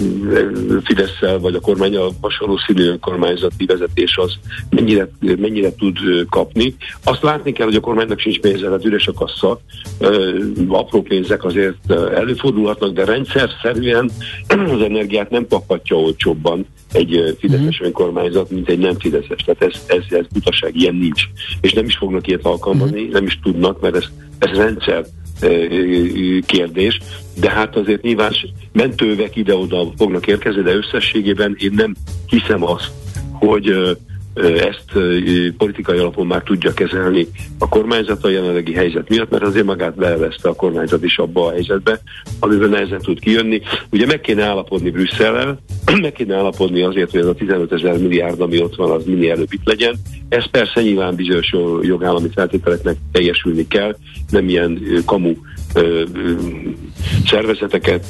[0.83, 4.33] fidesz vagy a kormányal hasonló színű önkormányzati vezetés az
[4.69, 5.97] mennyire, mennyire tud
[6.29, 6.75] kapni.
[7.03, 9.59] Azt látni kell, hogy a kormánynak sincs pénze, hát üres a kassa,
[10.67, 14.09] apró pénzek azért előfordulhatnak, de rendszer szerűen
[14.75, 17.85] az energiát nem kaphatja olcsóbban egy fideszes mm.
[17.85, 19.43] önkormányzat, mint egy nem fideszes.
[19.43, 21.23] Tehát ez, ez, ez butaság, ilyen nincs.
[21.61, 23.11] És nem is fognak ilyet alkalmazni, mm.
[23.11, 24.05] nem is tudnak, mert ez,
[24.39, 25.05] ez rendszer
[26.45, 26.99] kérdés,
[27.39, 28.33] de hát azért nyilván
[28.71, 31.95] mentővek ide-oda fognak érkezni, de összességében én nem
[32.27, 32.91] hiszem azt,
[33.31, 33.97] hogy
[34.35, 34.91] ezt
[35.57, 37.27] politikai alapon már tudja kezelni
[37.57, 41.51] a kormányzat a jelenlegi helyzet miatt, mert azért magát beelvezte a kormányzat is abba a
[41.51, 42.01] helyzetbe,
[42.39, 43.61] amiben nehezen tud kijönni.
[43.91, 45.59] Ugye meg kéne állapodni Brüsszellel,
[46.01, 49.31] meg kéne állapodni azért, hogy ez a 15 ezer milliárd, ami ott van, az minél
[49.31, 49.95] előbb itt legyen.
[50.29, 53.95] Ez persze nyilván bizonyos jogállami feltételeknek teljesülni kell,
[54.29, 55.33] nem ilyen kamu
[57.25, 58.05] szervezeteket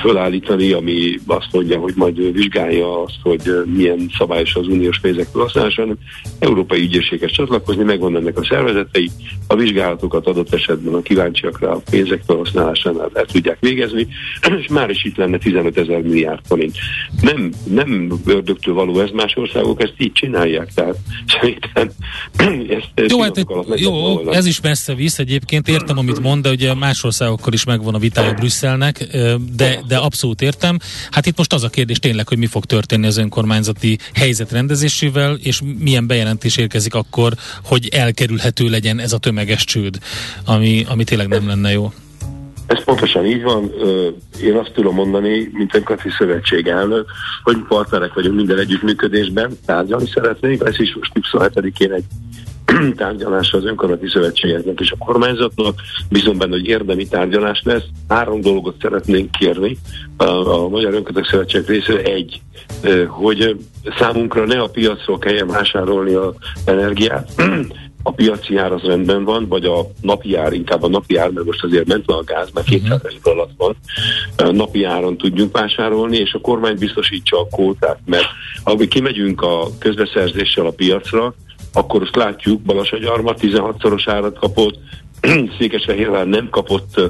[0.00, 5.80] fölállítani, ami azt mondja, hogy majd vizsgálja azt, hogy milyen szabályos az uniós pénzek felhasználása,
[5.80, 5.96] hanem
[6.38, 9.10] európai ügyészséghez csatlakozni, megvan ennek a szervezetei,
[9.46, 14.06] a vizsgálatokat adott esetben a kíváncsiakra a pénzek felhasználásánál el tudják végezni,
[14.60, 16.76] és már is itt lenne 15 ezer milliárd forint.
[17.20, 20.96] Nem, nem ördögtől való ez, más országok ezt így csinálják, tehát
[21.40, 21.90] szerintem
[22.76, 23.44] ezt jó, hát,
[23.74, 27.94] jó ez is messze visz egyébként, értem, amit mond, de ugye más országokkal is megvan
[27.94, 29.06] a vitája Brüsszelnek,
[29.56, 30.78] de, de abszolút értem.
[31.10, 35.34] Hát itt most az a kérdés tényleg, hogy mi fog történni az önkormányzati helyzet rendezésével,
[35.42, 37.32] és milyen bejelentés érkezik akkor,
[37.64, 39.98] hogy elkerülhető legyen ez a tömeges csőd,
[40.44, 41.92] ami, ami tényleg nem lenne jó.
[42.66, 43.72] Ez pontosan így van.
[44.42, 47.10] Én azt tudom mondani, mint önkormányzati szövetség elnök,
[47.42, 50.66] hogy partnerek vagyunk minden együttműködésben, tárgyalni szeretnénk.
[50.66, 52.04] Ez is most 27-én egy
[52.96, 55.80] tárgyalása az önkormányzati szövetségeknek és a kormányzatnak.
[56.08, 57.84] Bízom benne, hogy érdemi tárgyalás lesz.
[58.08, 59.78] Három dolgot szeretnénk kérni
[60.16, 62.00] a, a Magyar Önkormányzati Szövetség részéről.
[62.00, 62.40] Egy,
[63.08, 63.56] hogy
[63.98, 67.30] számunkra ne a piacról kelljen vásárolni az energiát,
[68.02, 71.46] a piaci ár az rendben van, vagy a napi ár, inkább a napi ár, mert
[71.46, 73.10] most azért ment a gáz, mert 200 uh-huh.
[73.22, 73.76] alatt van,
[74.54, 78.26] napi áron tudjunk vásárolni, és a kormány biztosítsa a kótát, mert
[78.64, 81.34] ahogy kimegyünk a közbeszerzéssel a piacra,
[81.76, 84.78] akkor azt látjuk, Balasagyarma 16-szoros árat kapott,
[85.58, 87.00] Székesfehérvár nem kapott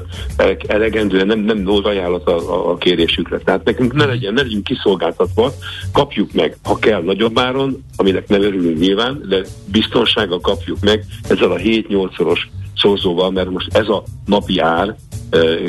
[0.67, 3.37] elegendően, nem, nem volt ajánlat a, a kérésükre.
[3.37, 5.51] Tehát nekünk ne legyen, ne legyünk kiszolgáltatva,
[5.93, 9.41] kapjuk meg, ha kell nagyobb áron, aminek nem örülünk nyilván, de
[9.71, 12.39] biztonsággal kapjuk meg ezzel a 7-8-szoros
[12.75, 14.95] szorzóval, mert most ez a napi ár,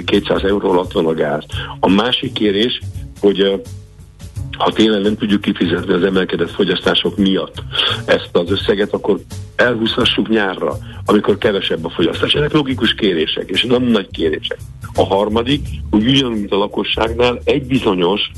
[0.04, 1.44] 200 euró alatt van a gáz.
[1.80, 2.80] A másik kérés,
[3.20, 3.62] hogy
[4.58, 7.62] ha tényleg nem tudjuk kifizetni az emelkedett fogyasztások miatt
[8.06, 9.20] ezt az összeget, akkor
[9.56, 12.32] elhúzhassuk nyárra, amikor kevesebb a fogyasztás.
[12.32, 14.58] Ezek logikus kérések, és nem nagy kérések.
[14.94, 18.30] A harmadik, hogy ugyanúgy, mint a lakosságnál, egy bizonyos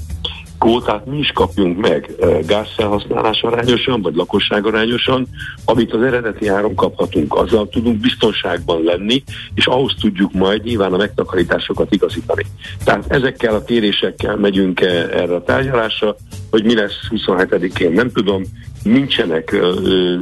[0.60, 2.10] kvótát mi is kapjunk meg
[2.46, 5.26] gázfelhasználás arányosan, vagy lakosság arányosan,
[5.64, 7.34] amit az eredeti áron kaphatunk.
[7.34, 9.22] Azzal tudunk biztonságban lenni,
[9.54, 12.46] és ahhoz tudjuk majd nyilván a megtakarításokat igazítani.
[12.84, 16.16] Tehát ezekkel a kérésekkel megyünk erre a tárgyalásra,
[16.50, 18.42] hogy mi lesz 27-én, nem tudom,
[18.82, 20.16] nincsenek ö,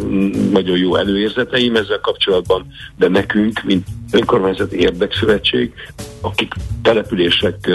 [0.52, 5.72] nagyon jó előérzeteim ezzel kapcsolatban, de nekünk, mint önkormányzati érdekszövetség,
[6.20, 7.70] akik települések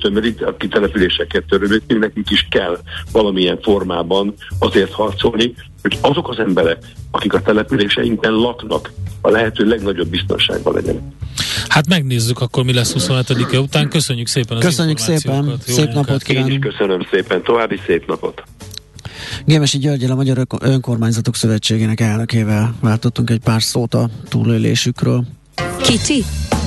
[0.00, 2.78] tömörít, akik településeket törődünk, nekünk is kell
[3.12, 6.78] valamilyen formában azért harcolni, hogy azok az emberek,
[7.10, 11.02] akik a településeinkben laknak, a lehető legnagyobb biztonságban legyenek.
[11.68, 13.88] Hát megnézzük akkor, mi lesz 27-e után.
[13.88, 16.52] Köszönjük szépen az Köszönjük szépen, Jó szép napot kívánunk.
[16.52, 18.42] Én is köszönöm szépen, további szép napot.
[19.44, 25.24] Gémesi Györgyel a Magyar Önkormányzatok Szövetségének elnökével váltottunk egy pár szót a túlélésükről.
[25.82, 26.24] Kicsi,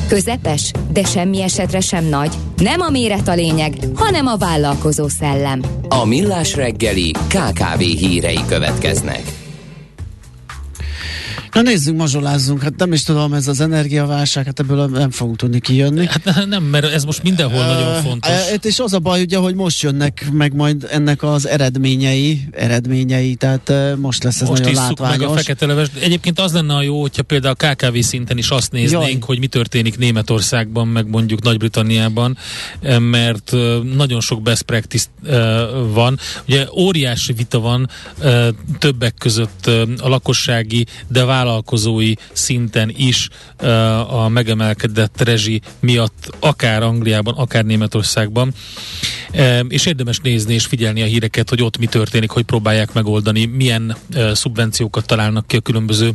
[0.08, 2.36] közepes, de semmi esetre sem nagy.
[2.58, 5.62] Nem a méret a lényeg, hanem a vállalkozó szellem.
[5.88, 9.47] A Millás reggeli KKV hírei következnek.
[11.58, 12.62] Na nézzünk, mazsolázzunk.
[12.62, 16.06] Hát nem is tudom, ez az energiaválság, hát ebből nem fogunk tudni kijönni.
[16.06, 18.32] Hát nem, mert ez most mindenhol uh, nagyon fontos.
[18.32, 23.36] Uh, és az a baj, ugye, hogy most jönnek meg majd ennek az eredményei, eredményei,
[23.36, 25.18] tehát uh, most lesz ez most nagyon látványos.
[25.18, 25.88] meg a fekete leves.
[26.00, 29.18] Egyébként az lenne a jó, hogyha például a KKV szinten is azt néznénk, Jaj.
[29.20, 32.38] hogy mi történik Németországban, meg mondjuk Nagy-Britanniában,
[33.00, 33.52] mert
[33.96, 35.06] nagyon sok best practice
[35.94, 36.20] van.
[36.48, 37.90] Ugye óriási vita van
[38.80, 43.30] többek között a lakossági, de vállalkozói szinten is
[44.08, 48.54] a megemelkedett rezsi miatt, akár Angliában, akár Németországban.
[49.68, 53.96] És érdemes nézni és figyelni a híreket, hogy ott mi történik, hogy próbálják megoldani, milyen
[54.34, 56.12] szubvenciókat találnak ki a különböző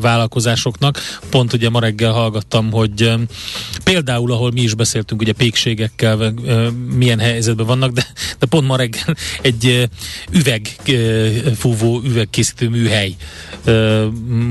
[0.00, 1.00] vállalkozásoknak.
[1.30, 3.12] Pont ugye ma reggel hallgattam, hogy
[3.84, 6.34] például, ahol mi is beszéltünk, ugye pékségekkel
[6.94, 8.06] milyen helyzetben vannak, de,
[8.38, 9.88] de pont ma reggel egy
[10.30, 13.16] üvegfúvó, üvegkészítő műhely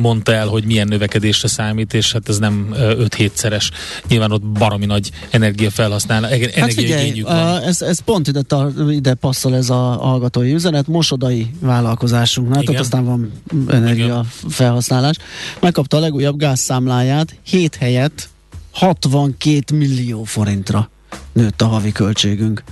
[0.02, 3.70] mondta el, hogy milyen növekedésre számít, és hát ez nem 5-7-szeres.
[4.08, 6.22] Nyilván ott baromi nagy energiafelhasznál,
[6.56, 7.62] hát figyelj, van.
[7.62, 8.42] Ez, ez pont ide,
[8.90, 12.74] ide passzol ez a hallgatói üzenet, mosodai vállalkozásunknál, Igen.
[12.74, 13.32] tehát aztán van
[13.68, 14.26] energia
[14.64, 15.18] felhasználás.
[15.60, 18.30] Megkapta a legújabb gázszámláját, 7 helyett
[18.72, 20.90] 62 millió forintra
[21.34, 22.64] nőtt a havi költségünk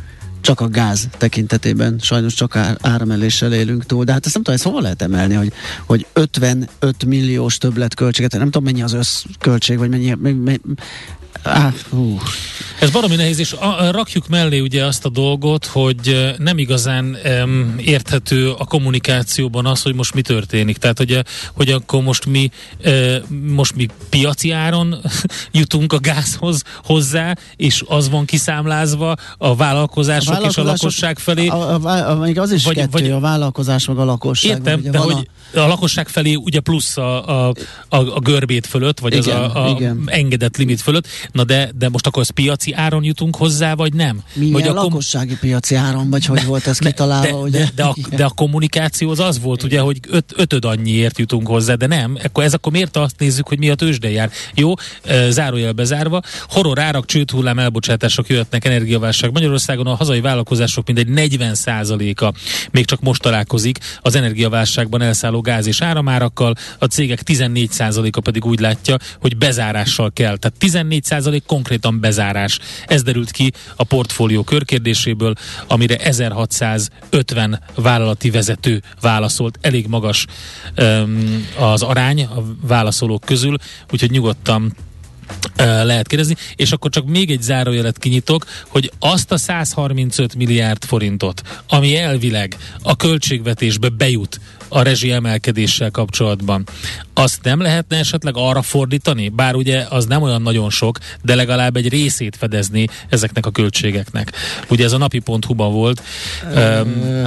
[0.42, 4.68] csak a gáz tekintetében sajnos csak árameléssel élünk túl, de hát ezt nem tudom, ezt
[4.70, 5.54] hova lehet emelni, hogy,
[5.86, 10.60] hogy 55 milliós többletköltséget, nem tudom mennyi az összköltség, vagy mennyi, mennyi
[11.44, 11.74] Ah,
[12.80, 17.76] Ez baromi nehéz, és a, rakjuk mellé ugye azt a dolgot, hogy nem igazán um,
[17.78, 20.78] érthető a kommunikációban az, hogy most mi történik.
[20.78, 21.20] Tehát, hogy,
[21.54, 22.52] hogy akkor most mi,
[22.86, 23.16] uh,
[23.48, 24.96] most mi piaci áron
[25.52, 31.48] jutunk a gázhoz hozzá, és az van kiszámlázva a vállalkozások, a és a lakosság felé.
[31.48, 34.52] A, a, a, az is vagy, kettő, vagy, a vállalkozás meg a lakosság.
[34.52, 35.60] Értem, de hogy a...
[35.60, 37.54] a lakosság felé ugye plusz a, a,
[37.90, 41.90] a, a görbét fölött, vagy igen, az a, a engedett limit fölött, Na de, de
[41.90, 44.22] most akkor az piaci áron jutunk hozzá, vagy nem?
[44.34, 47.28] Milyen vagy a lakossági piaci áron, vagy hogy volt ez kitalálva?
[47.28, 47.60] De, ugye?
[47.60, 51.48] De, de, a, de a kommunikáció az az volt, ugye, hogy öt, ötöd annyiért jutunk
[51.48, 52.18] hozzá, de nem.
[52.24, 54.32] Akkor ez akkor miért azt nézzük, hogy mi a tőzsde jár?
[54.56, 54.74] Jó,
[55.30, 59.32] zárójel bezárva, horror árak, csőthullám elbocsátások jöhetnek energiaválság.
[59.32, 62.34] Magyarországon a hazai vállalkozások mindegy 40%-a
[62.72, 68.60] még csak most találkozik az energiaválságban elszálló gáz és áramárakkal, a cégek 14%-a pedig úgy
[68.60, 70.38] látja, hogy bezárással kell.
[70.38, 72.60] Tehát 14 százalék konkrétan bezárás.
[72.88, 75.34] Ez derült ki a portfólió körkérdéséből,
[75.68, 79.58] amire 1650 vállalati vezető válaszolt.
[79.62, 80.26] Elég magas
[80.78, 83.58] um, az arány a válaszolók közül,
[83.92, 84.76] úgyhogy nyugodtan
[85.58, 91.42] lehet kérdezni, és akkor csak még egy zárójelet kinyitok, hogy azt a 135 milliárd forintot,
[91.70, 94.40] ami elvileg a költségvetésbe bejut
[94.72, 96.64] a rezsi emelkedéssel kapcsolatban.
[97.14, 99.30] Azt nem lehetne esetleg arra fordítani?
[99.30, 104.32] Bár ugye az nem olyan nagyon sok, de legalább egy részét fedezni ezeknek a költségeknek.
[104.70, 106.02] Ugye ez a napi.hu-ban volt
[106.54, 106.58] Ö,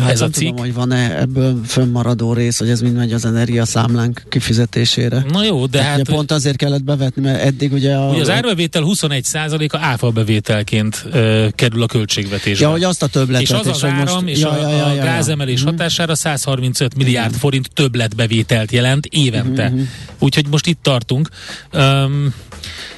[0.01, 0.49] hát ez a cikk.
[0.49, 5.25] Tudom, hogy van-e ebből fönnmaradó rész, hogy ez mind megy az energiaszámlánk kifizetésére.
[5.29, 6.01] Na jó, de hát...
[6.01, 8.09] Ugye pont azért kellett bevetni, mert eddig ugye a...
[8.09, 12.65] Ugye az árbevétel 21%-a áfa bevételként ö, kerül a költségvetésbe.
[12.65, 13.43] Ja, hogy azt a többletet.
[13.43, 14.29] És az az áram most...
[14.29, 15.67] és ja, a, ja, ja, ja, a gázemelés ja.
[15.67, 19.65] hatására 135 milliárd milliárd forint többletbevételt jelent évente.
[19.65, 19.87] Uh-huh.
[20.19, 21.29] Úgyhogy most itt tartunk.
[21.73, 22.35] Um,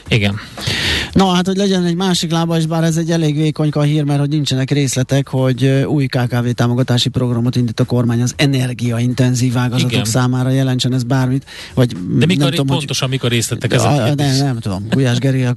[0.08, 0.40] igen.
[1.12, 4.18] Na hát, hogy legyen egy másik lába, és bár ez egy elég vékonyka hír, mert
[4.18, 10.04] hogy nincsenek részletek, hogy új KKV támogatási programot indít a kormány az energiaintenzív ágazatok Igen.
[10.04, 11.44] számára, jelentsen ez bármit.
[11.74, 13.90] Vagy De mikor, nem tudom, pontosan hogy, mikor részletek ezek?
[13.90, 14.86] A, nem, nem tudom.
[14.90, 15.54] Gulyás Geri a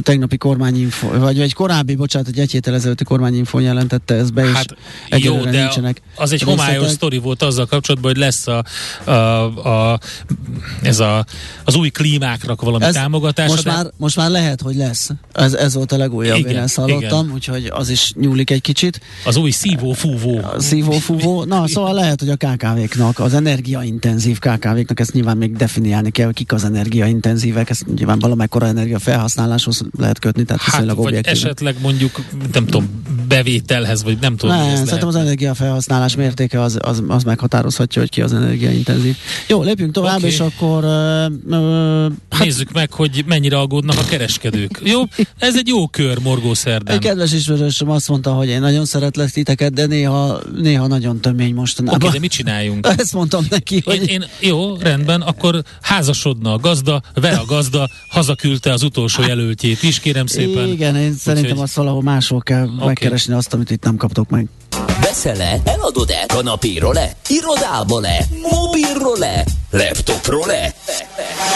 [0.00, 4.76] tegnapi kormányinfo, vagy egy korábbi, bocsánat, egy egy héttel ezelőtti kormányinfo jelentette ezt be, hát,
[5.08, 8.64] és jó, de nincsenek az egy homályos sztori volt azzal kapcsolatban, hogy lesz a,
[9.04, 9.12] a,
[9.68, 9.98] a,
[10.82, 11.24] ez a,
[11.64, 13.55] az új klímákra valami ez támogatás.
[13.64, 15.10] Most, már, most már lehet, hogy lesz.
[15.32, 17.34] Ez, ez volt a legújabb, igen, én ezt hallottam, igen.
[17.34, 19.00] úgyhogy az is nyúlik egy kicsit.
[19.24, 20.40] Az új szívó-fúvó.
[20.58, 21.44] Szívó-fúvó.
[21.44, 26.34] Na, szóval lehet, hogy a KKV-knak, az energiaintenzív KKV-knak ezt nyilván még definiálni kell, hogy
[26.34, 31.32] kik az energiaintenzívek, ezt nyilván valamekkora energia felhasználáshoz lehet kötni, tehát hát, vagy objektív.
[31.32, 34.56] esetleg mondjuk, nem tudom, bevételhez, vagy nem tudom.
[34.56, 39.16] Nem, szerintem az energiafelhasználás mértéke az, az, az meghatározhatja, hogy ki az energiaintenzív.
[39.48, 40.30] Jó, lépjünk tovább, okay.
[40.30, 40.84] és akkor...
[40.84, 42.44] Uh, uh, hát...
[42.44, 44.80] Nézzük meg, hogy mennyire aggódnak a kereskedők.
[44.84, 45.02] Jó,
[45.38, 46.94] ez egy jó kör Morgó szerdán.
[46.94, 51.54] Egy kedves ismerősöm azt mondta, hogy én nagyon szeretlek titeket, de néha, néha nagyon tömény
[51.54, 51.96] mostanában.
[51.96, 52.86] Oké, okay, de mit csináljunk?
[52.96, 53.96] Ezt mondtam neki, hogy...
[53.96, 59.82] Én, én, jó, rendben, akkor házasodna a gazda, vele a gazda, hazaküldte az utolsó jelöltjét
[59.82, 60.68] is, kérem szépen.
[60.68, 61.62] Igen, én Úgy szerintem hogy...
[61.62, 62.86] azt valahol máshol kell okay.
[62.86, 64.48] megkeresni azt, amit itt nem kaptok meg.
[65.00, 65.60] Veszel-e?
[65.64, 66.24] Eladod-e?
[66.26, 67.12] Kanapéról-e?
[67.28, 68.24] Irodából-e?
[68.50, 69.44] Mobilról-e?
[69.70, 70.74] Laptopról-e?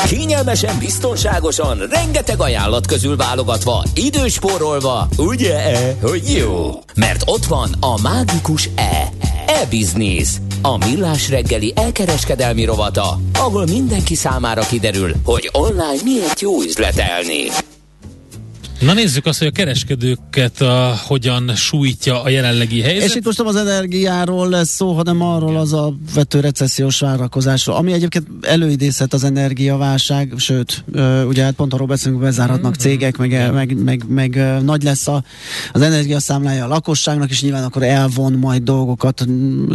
[0.06, 6.70] Kényelmesen, biztonságosan, rengeteg ajánlat közül válogatva, időspórolva, ugye-e, hogy jó?
[6.94, 9.12] Mert ott van a mágikus E.
[9.46, 10.28] E-Business.
[10.62, 17.69] A millás reggeli elkereskedelmi rovata, ahol mindenki számára kiderül, hogy online miért jó üzletelni.
[18.80, 23.08] Na nézzük azt, hogy a kereskedőket a, hogyan sújtja a jelenlegi helyzet.
[23.08, 27.76] És itt most nem az energiáról lesz szó, hanem arról az a vető recessziós várakozásról,
[27.76, 30.84] ami egyébként előidézhet az energiaválság, sőt,
[31.26, 32.90] ugye hát pont arról beszélünk, hogy bezárhatnak mm-hmm.
[32.90, 35.24] cégek, meg, meg, meg, meg, nagy lesz a,
[35.72, 39.24] az energiaszámlája a lakosságnak, és nyilván akkor elvon majd dolgokat,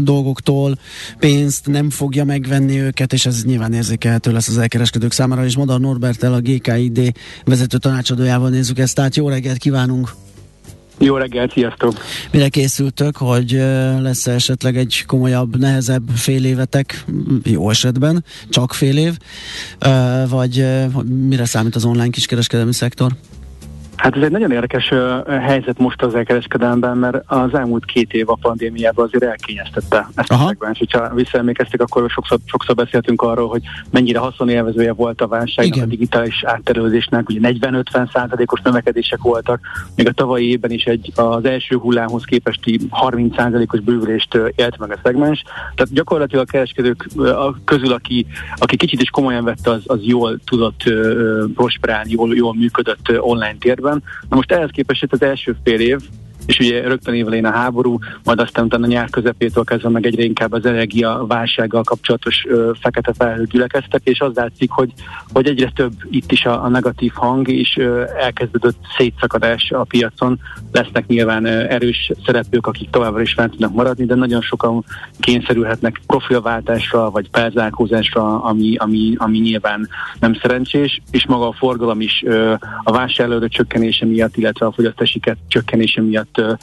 [0.04, 0.80] dolgoktól,
[1.20, 5.80] pénzt nem fogja megvenni őket, és ez nyilván érzékelhető lesz az elkereskedők számára, és Modar
[5.80, 7.12] Norbertel a GKID
[7.44, 10.10] vezető tanácsadójával nézzük ezt, tehát jó reggelt kívánunk!
[10.98, 11.94] Jó reggelt, sziasztok!
[12.32, 13.52] Mire készültök, hogy
[14.00, 17.06] lesz esetleg egy komolyabb, nehezebb fél évetek,
[17.44, 19.18] jó esetben, csak fél év,
[20.30, 20.66] vagy
[21.28, 23.12] mire számít az online kiskereskedelmi szektor?
[23.96, 24.94] Hát ez egy nagyon érdekes
[25.28, 30.44] helyzet most az elkereskedelemben, mert az elmúlt két év a pandémiában azért elkényeztette ezt Aha.
[30.44, 30.78] a szegmens.
[30.78, 36.44] Hogyha visszaemlékeztek, akkor sokszor, sokszor beszéltünk arról, hogy mennyire haszonélvezője volt a válság, a digitális
[36.44, 39.60] átterülésnek, ugye 40-50 százalékos növekedések voltak,
[39.96, 44.92] még a tavalyi évben is egy az első hullámhoz képesti 30 százalékos bővülést élt meg
[44.92, 45.44] a szegmens.
[45.76, 47.08] Tehát gyakorlatilag a kereskedők
[47.66, 48.26] közül, aki,
[48.56, 50.84] aki kicsit is komolyan vette, az, az jól tudott
[51.56, 54.04] prosperálni, jól, jól működött online térben évben.
[54.30, 56.00] Na most ehhez képest az első fél év,
[56.46, 60.52] és ugye rögtön évelén a háború, majd aztán utána nyár közepétől kezdve meg egyre inkább
[60.52, 64.94] az energia válsággal kapcsolatos ö, fekete felhők gyülekeztek, és az látszik, hogy,
[65.34, 70.40] hogy egyre több itt is a, a negatív hang, és ö, elkezdődött szétszakadás a piacon.
[70.72, 74.84] Lesznek nyilván ö, erős szereplők, akik továbbra is fent tudnak maradni, de nagyon sokan
[75.20, 79.90] kényszerülhetnek profilváltásra, vagy felzárkózásra, ami, ami, ami nyilván
[80.20, 85.20] nem szerencsés, és maga a forgalom is ö, a vásárlóerő csökkenése miatt, illetve a fogyasztási
[85.48, 86.54] csökkenése miatt ö,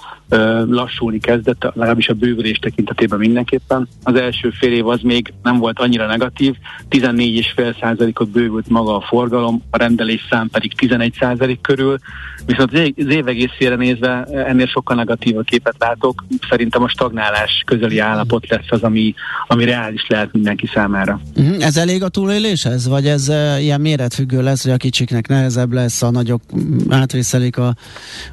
[0.69, 3.89] lassulni kezdett, legalábbis a bővülés tekintetében mindenképpen.
[4.03, 6.55] Az első fél év az még nem volt annyira negatív,
[6.91, 11.99] 14,5%-ot bővült maga a forgalom, a rendelés szám pedig 11% körül,
[12.47, 16.25] viszont az év egészére nézve ennél sokkal negatívabb képet látok.
[16.49, 19.15] Szerintem a stagnálás közeli állapot lesz az, ami,
[19.47, 21.21] ami reális lehet mindenki számára.
[21.37, 21.65] Uh-huh.
[21.65, 22.89] Ez elég a túléléshez?
[22.89, 26.43] Vagy ez ilyen méretfüggő lesz, hogy a kicsiknek nehezebb lesz, a nagyok
[26.89, 27.75] átvészelik a,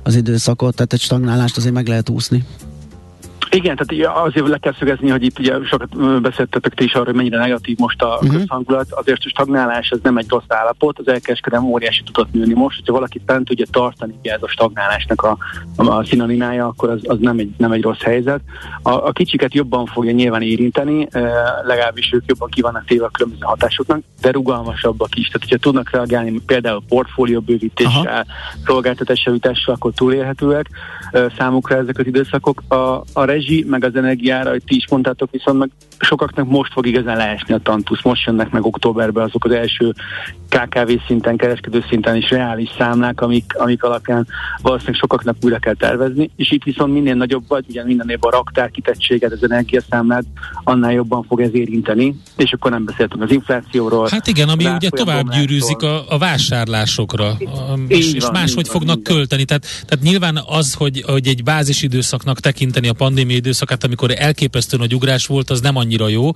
[0.04, 2.46] az időszakot, tehát egy stagnálás stagnálást azért meg lehet úszni.
[3.52, 7.16] Igen, tehát azért le kell szögezni, hogy itt ugye sokat beszéltetek ti is arról, hogy
[7.16, 8.32] mennyire negatív most a uh-huh.
[8.32, 8.92] közhangulat.
[8.92, 12.78] Azért a stagnálás ez nem egy rossz állapot, az elkereskedelem óriási tudott nőni most.
[12.78, 15.38] Hogyha valaki fent tudja tartani ugye ez a stagnálásnak a,
[15.76, 18.42] a, a szinonimája, akkor az, az nem, egy, nem egy rossz helyzet.
[18.82, 21.08] A, a kicsiket jobban fogja nyilván érinteni,
[21.64, 25.28] legalábbis ők jobban kivannak téve a különböző hatásoknak, de rugalmasabbak is.
[25.28, 28.26] Tehát, hogyha tudnak reagálni például portfólió bővítéssel,
[28.66, 30.70] szolgáltatás javítással, akkor túlélhetőek
[31.38, 32.64] számukra ezek az időszakok.
[32.68, 35.70] A, a rezsi, meg az energiára, hogy ti is mondtátok, viszont meg
[36.00, 38.04] sokaknak most fog igazán leesni a tantusz.
[38.04, 39.94] Most jönnek meg októberben azok az első
[40.50, 44.28] KKV szinten, kereskedő szinten is reális számlák, amik, amik alapján
[44.62, 48.36] valószínűleg sokaknak újra kell tervezni, és itt viszont minél nagyobb vagy, ugye minden évben a
[48.36, 50.24] raktár kitettséget, az energiaszámlát,
[50.64, 54.08] annál jobban fog ez érinteni, és akkor nem beszéltünk az inflációról.
[54.12, 57.38] Hát igen, ami ugye tovább gyűrűzik a, a vásárlásokra,
[57.88, 59.46] és, és máshogy fognak van, költeni.
[59.46, 64.96] Tehát, tehát nyilván az, hogy, hogy egy bázisidőszaknak tekinteni a pandémia időszakát, amikor elképesztő nagy
[64.96, 66.32] ugrás volt, az nem annyira jó,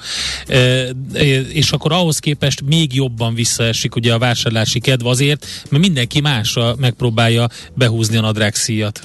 [1.49, 6.75] és akkor ahhoz képest még jobban visszaesik ugye a vásárlási kedv azért, mert mindenki másra
[6.79, 9.01] megpróbálja behúzni a nadrágszíjat.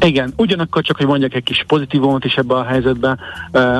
[0.00, 3.18] Igen, ugyanakkor csak, hogy mondjak egy kis pozitívumot is ebbe a helyzetben,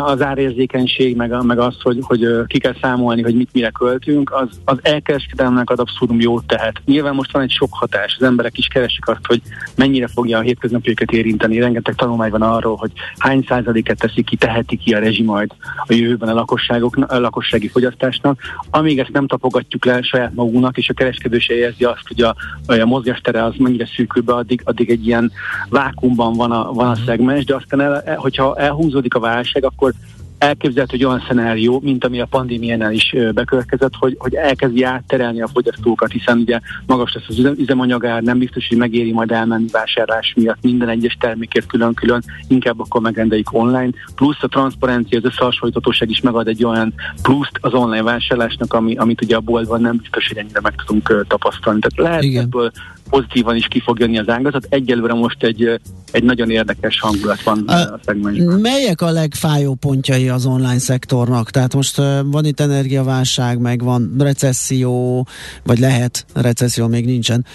[0.04, 4.48] az árérzékenység, meg, meg az, hogy, hogy ki kell számolni, hogy mit mire költünk, az,
[4.64, 6.80] az elkereskedelmnek ad abszurdum jót tehet.
[6.84, 9.42] Nyilván most van egy sok hatás, az emberek is keresik azt, hogy
[9.76, 11.58] mennyire fogja a hétköznapjukat érinteni.
[11.58, 15.50] Rengeteg tanulmány van arról, hogy hány százaléket teszi ki, teheti ki a rezsi majd
[15.86, 18.40] a jövőben a, lakosságok, a lakossági fogyasztásnak.
[18.70, 22.34] Amíg ezt nem tapogatjuk le saját magunknak, és a kereskedő se érzi azt, hogy a,
[22.66, 25.32] a mozgástere az mennyire szűkül be, addig, addig egy ilyen
[25.68, 27.04] vákum vákumban van a, van a mhm.
[27.04, 29.92] szegmens, de aztán el, hogyha elhúzódik a válság, akkor
[30.38, 35.48] elképzelhető hogy olyan szenárió, mint ami a pandémiánál is bekövetkezett, hogy, hogy elkezdi átterelni a
[35.48, 40.62] fogyasztókat, hiszen ugye magas lesz az üzemanyagár, nem biztos, hogy megéri majd elmenni vásárlás miatt
[40.62, 46.48] minden egyes termékért külön-külön, inkább akkor megrendeljük online, plusz a transzparencia, az összehasonlíthatóság is megad
[46.48, 50.60] egy olyan pluszt az online vásárlásnak, ami, amit ugye a boltban nem biztos, hogy ennyire
[50.60, 51.80] meg tudunk tapasztalni.
[51.80, 52.42] Tehát lehet Igen.
[52.42, 52.70] ebből
[53.10, 54.66] pozitívan is ki fog jönni az ágazat.
[54.68, 55.80] Egyelőre most egy,
[56.10, 58.60] egy nagyon érdekes hangulat van a, a szegmensben.
[58.60, 61.50] Melyek a legfájó pontjai az online szektornak?
[61.50, 65.26] Tehát most van itt energiaválság, meg van recesszió,
[65.64, 67.46] vagy lehet, recesszió még nincsen,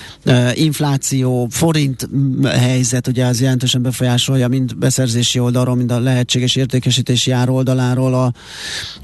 [0.53, 2.09] infláció, forint
[2.45, 8.31] helyzet, ugye az jelentősen befolyásolja mind beszerzési oldalról, mind a lehetséges értékesítési ár oldaláról a,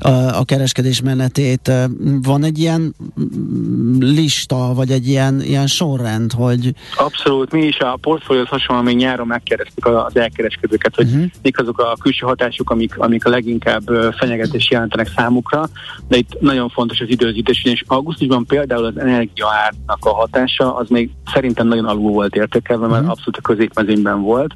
[0.08, 1.72] a, a kereskedés menetét.
[2.22, 2.96] Van egy ilyen
[4.00, 6.74] lista, vagy egy ilyen, ilyen sorrend, hogy...
[6.96, 11.26] Abszolút, mi is a portfólióhoz hasonlóan még nyáron megkérdeztük az elkereskedőket, hogy uh-huh.
[11.42, 13.59] mik azok a külső hatások, amik, amik a leginkább
[14.18, 15.70] fenyegetés jelentenek számukra,
[16.07, 21.10] de itt nagyon fontos az időzítés, és augusztusban például az energiaárnak a hatása az még
[21.34, 23.10] szerintem nagyon alul volt értékelve, mert uh-huh.
[23.10, 24.53] abszolút a középmezőnyben volt.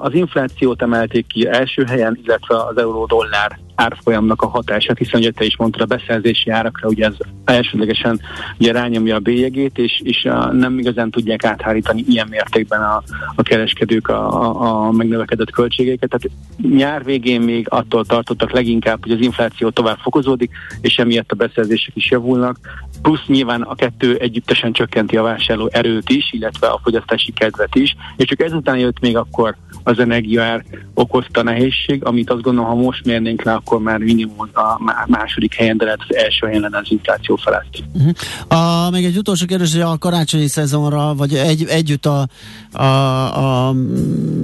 [0.00, 5.44] Az inflációt emelték ki első helyen, illetve az euró-dollár árfolyamnak a hatását, hiszen ugye te
[5.44, 7.14] is mondtad a beszerzési árakra, ugye ez
[7.44, 8.20] elsődlegesen
[8.58, 13.02] ugye rányomja a bélyegét, és, és nem igazán tudják áthárítani ilyen mértékben a,
[13.34, 16.08] a kereskedők a, a, a megnövekedett költségeket.
[16.08, 16.30] Tehát
[16.76, 20.50] nyár végén még attól tartottak leginkább, hogy az infláció tovább fokozódik,
[20.80, 22.58] és emiatt a beszerzések is javulnak.
[23.02, 27.96] Plusz nyilván a kettő együttesen csökkenti a vásárló erőt is, illetve a fogyasztási kedvet is,
[28.16, 30.64] és csak ezután jött még akkor az energiaár
[30.94, 35.76] okozta nehézség, amit azt gondolom, ha most mérnénk le, akkor már minimum a második helyen,
[35.76, 37.82] de lehet az első helyen lenne az infláció felett.
[37.92, 38.58] Uh-huh.
[38.60, 42.28] A, még egy utolsó kérdés, hogy a karácsonyi szezonra, vagy egy, együtt a,
[42.72, 43.74] a, a,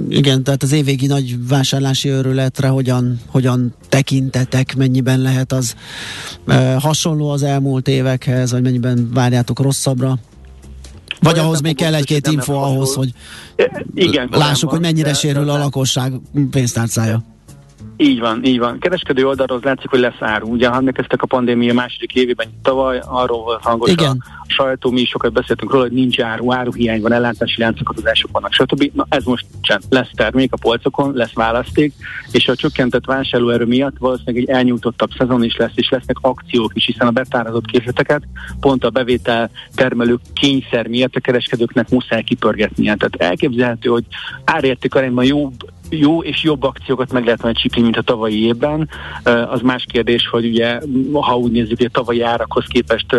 [0.09, 5.75] igen, tehát az évvégi nagy vásárlási őrületre hogyan, hogyan tekintetek, mennyiben lehet az
[6.47, 10.19] e, hasonló az elmúlt évekhez, vagy mennyiben várjátok rosszabbra?
[11.21, 13.13] Vagy ahhoz még kell egy-két info ahhoz, hogy
[13.95, 16.13] igen, lássuk, hogy mennyire sérül a lakosság
[16.51, 17.23] pénztárcája.
[18.03, 18.79] Így van, így van.
[18.79, 20.49] Kereskedő oldalról látszik, hogy lesz áru.
[20.49, 24.25] Ugye, ha emlékeztek a pandémia második évében, tavaly arról volt hangos Igen.
[24.27, 28.53] a sajtó, mi is sokat beszéltünk róla, hogy nincs áru, áruhiány van, ellátási láncakadozások vannak,
[28.53, 28.91] stb.
[28.95, 29.81] Na ez most sem.
[29.89, 31.95] Lesz termék a polcokon, lesz választék,
[32.33, 36.87] és a csökkentett vásárlóerő miatt valószínűleg egy elnyújtottabb szezon is lesz, és lesznek akciók is,
[36.87, 38.23] hiszen a betárazott készleteket
[38.61, 42.95] pont a bevétel termelő kényszer miatt a kereskedőknek muszáj kipörgetnie.
[42.95, 44.05] Tehát elképzelhető, hogy
[44.45, 45.53] árérték arányban jobb
[45.91, 48.89] jó és jobb akciókat meg lehet majd csipni, mint a tavalyi évben.
[49.51, 50.81] Az más kérdés, hogy ugye,
[51.13, 53.17] ha úgy nézzük, hogy a tavalyi árakhoz képest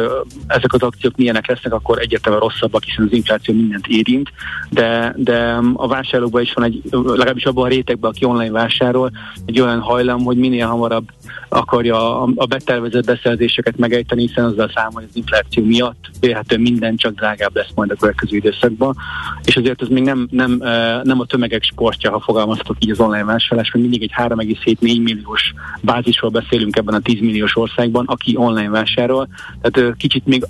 [0.48, 4.32] ezek az akciók milyenek lesznek, akkor egyértelműen rosszabbak, hiszen az infláció mindent érint,
[4.70, 9.12] de, de a vásárlókban is van egy, legalábbis abban a rétegben, aki online vásárol,
[9.46, 11.10] egy olyan hajlam, hogy minél hamarabb
[11.50, 17.14] akarja a, betervezett beszerzéseket megejteni, hiszen azzal számol, hogy az infláció miatt vélhetően minden csak
[17.14, 18.96] drágább lesz majd a következő időszakban,
[19.44, 20.58] és azért ez még nem, nem,
[21.04, 22.20] nem a tömegek sportja, ha
[22.62, 27.20] fogalmazhatok így az online vásárlás, mert mindig egy 3,7-4 milliós bázisról beszélünk ebben a 10
[27.20, 29.28] milliós országban, aki online vásárol,
[29.62, 30.46] tehát kicsit még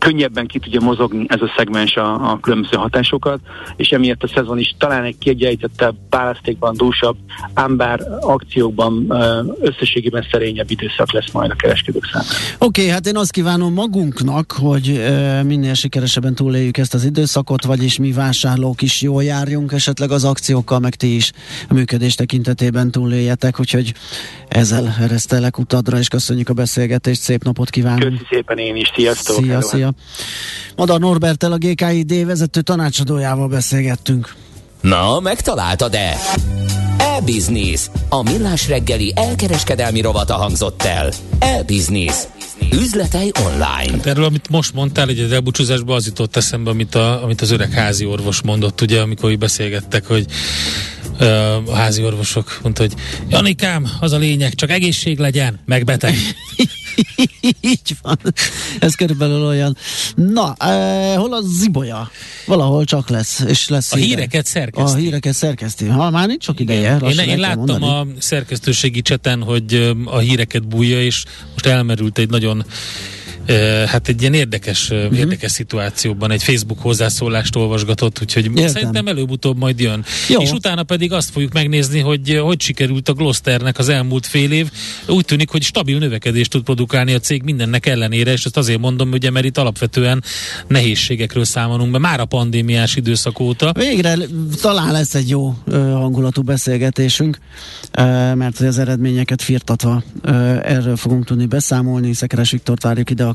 [0.00, 3.40] könnyebben ki tudja mozogni ez a szegmens a, a különböző hatásokat,
[3.76, 7.16] és emiatt a szezon is talán egy kiegyenlítettebb, választékban dúsabb,
[7.54, 9.14] ám bár akciókban
[9.60, 12.34] összességében szerényebb időszak lesz majd a kereskedők számára.
[12.58, 15.02] Oké, okay, hát én azt kívánom magunknak, hogy
[15.44, 20.78] minél sikeresebben túléljük ezt az időszakot, vagyis mi vásárlók is jól járjunk, esetleg az akciókkal,
[20.78, 21.32] meg ti is
[21.68, 23.92] a működés tekintetében túléljetek, úgyhogy
[24.48, 28.02] ezzel eresztelek utadra, és köszönjük a beszélgetést, szép napot kívánunk.
[28.02, 29.36] Köszönjük szépen én is, sziasztok!
[29.36, 29.89] Szia, szia!
[30.76, 34.34] Madar Norbertel, a GKID vezető tanácsadójával beszélgettünk.
[34.80, 36.16] Na, megtaláltad-e?
[36.98, 37.80] E-Business.
[38.08, 41.12] A millás reggeli elkereskedelmi rovata hangzott el.
[41.38, 42.14] E-Business.
[42.72, 43.96] Üzletei online.
[43.96, 47.50] Hát erről, amit most mondtál, hogy az elbúcsúzásban az jutott eszembe, amit, a, amit az
[47.50, 50.26] öreg házi orvos mondott, ugye, amikor beszélgettek, hogy
[51.66, 52.94] a házi orvosok mondta, hogy
[53.28, 56.14] Janikám, az a lényeg, csak egészség legyen, meg beteg.
[57.60, 58.18] Így van.
[58.80, 59.76] Ez körülbelül olyan.
[60.14, 62.10] Na, eh, hol a zibolya?
[62.46, 64.06] Valahol csak lesz, és lesz A híre.
[64.08, 64.96] híreket szerkeszti.
[64.96, 65.86] A híreket szerkeszti.
[65.86, 66.96] Ha már nincs sok ideje.
[66.96, 67.84] Én, én láttam mondani.
[67.86, 72.64] a szerkesztőségi cseten, hogy a híreket bújja, és most elmerült egy nagyon
[73.86, 75.18] hát egy ilyen érdekes, uh-huh.
[75.18, 78.68] érdekes szituációban egy Facebook hozzászólást olvasgatott, úgyhogy Értem.
[78.68, 80.04] szerintem előbb-utóbb majd jön.
[80.28, 80.40] Jó.
[80.40, 84.70] És utána pedig azt fogjuk megnézni, hogy hogy sikerült a Glosternek az elmúlt fél év.
[85.06, 89.10] Úgy tűnik, hogy stabil növekedést tud produkálni a cég mindennek ellenére, és ezt azért mondom,
[89.10, 90.22] hogy mert itt alapvetően
[90.66, 93.72] nehézségekről számolunk be, már a pandémiás időszak óta.
[93.72, 94.16] Végre
[94.60, 97.38] talán lesz egy jó hangulatú beszélgetésünk,
[98.34, 100.02] mert az eredményeket firtatva
[100.62, 102.12] erről fogunk tudni beszámolni.
[102.12, 103.32] Szekeres Viktort várjuk ide a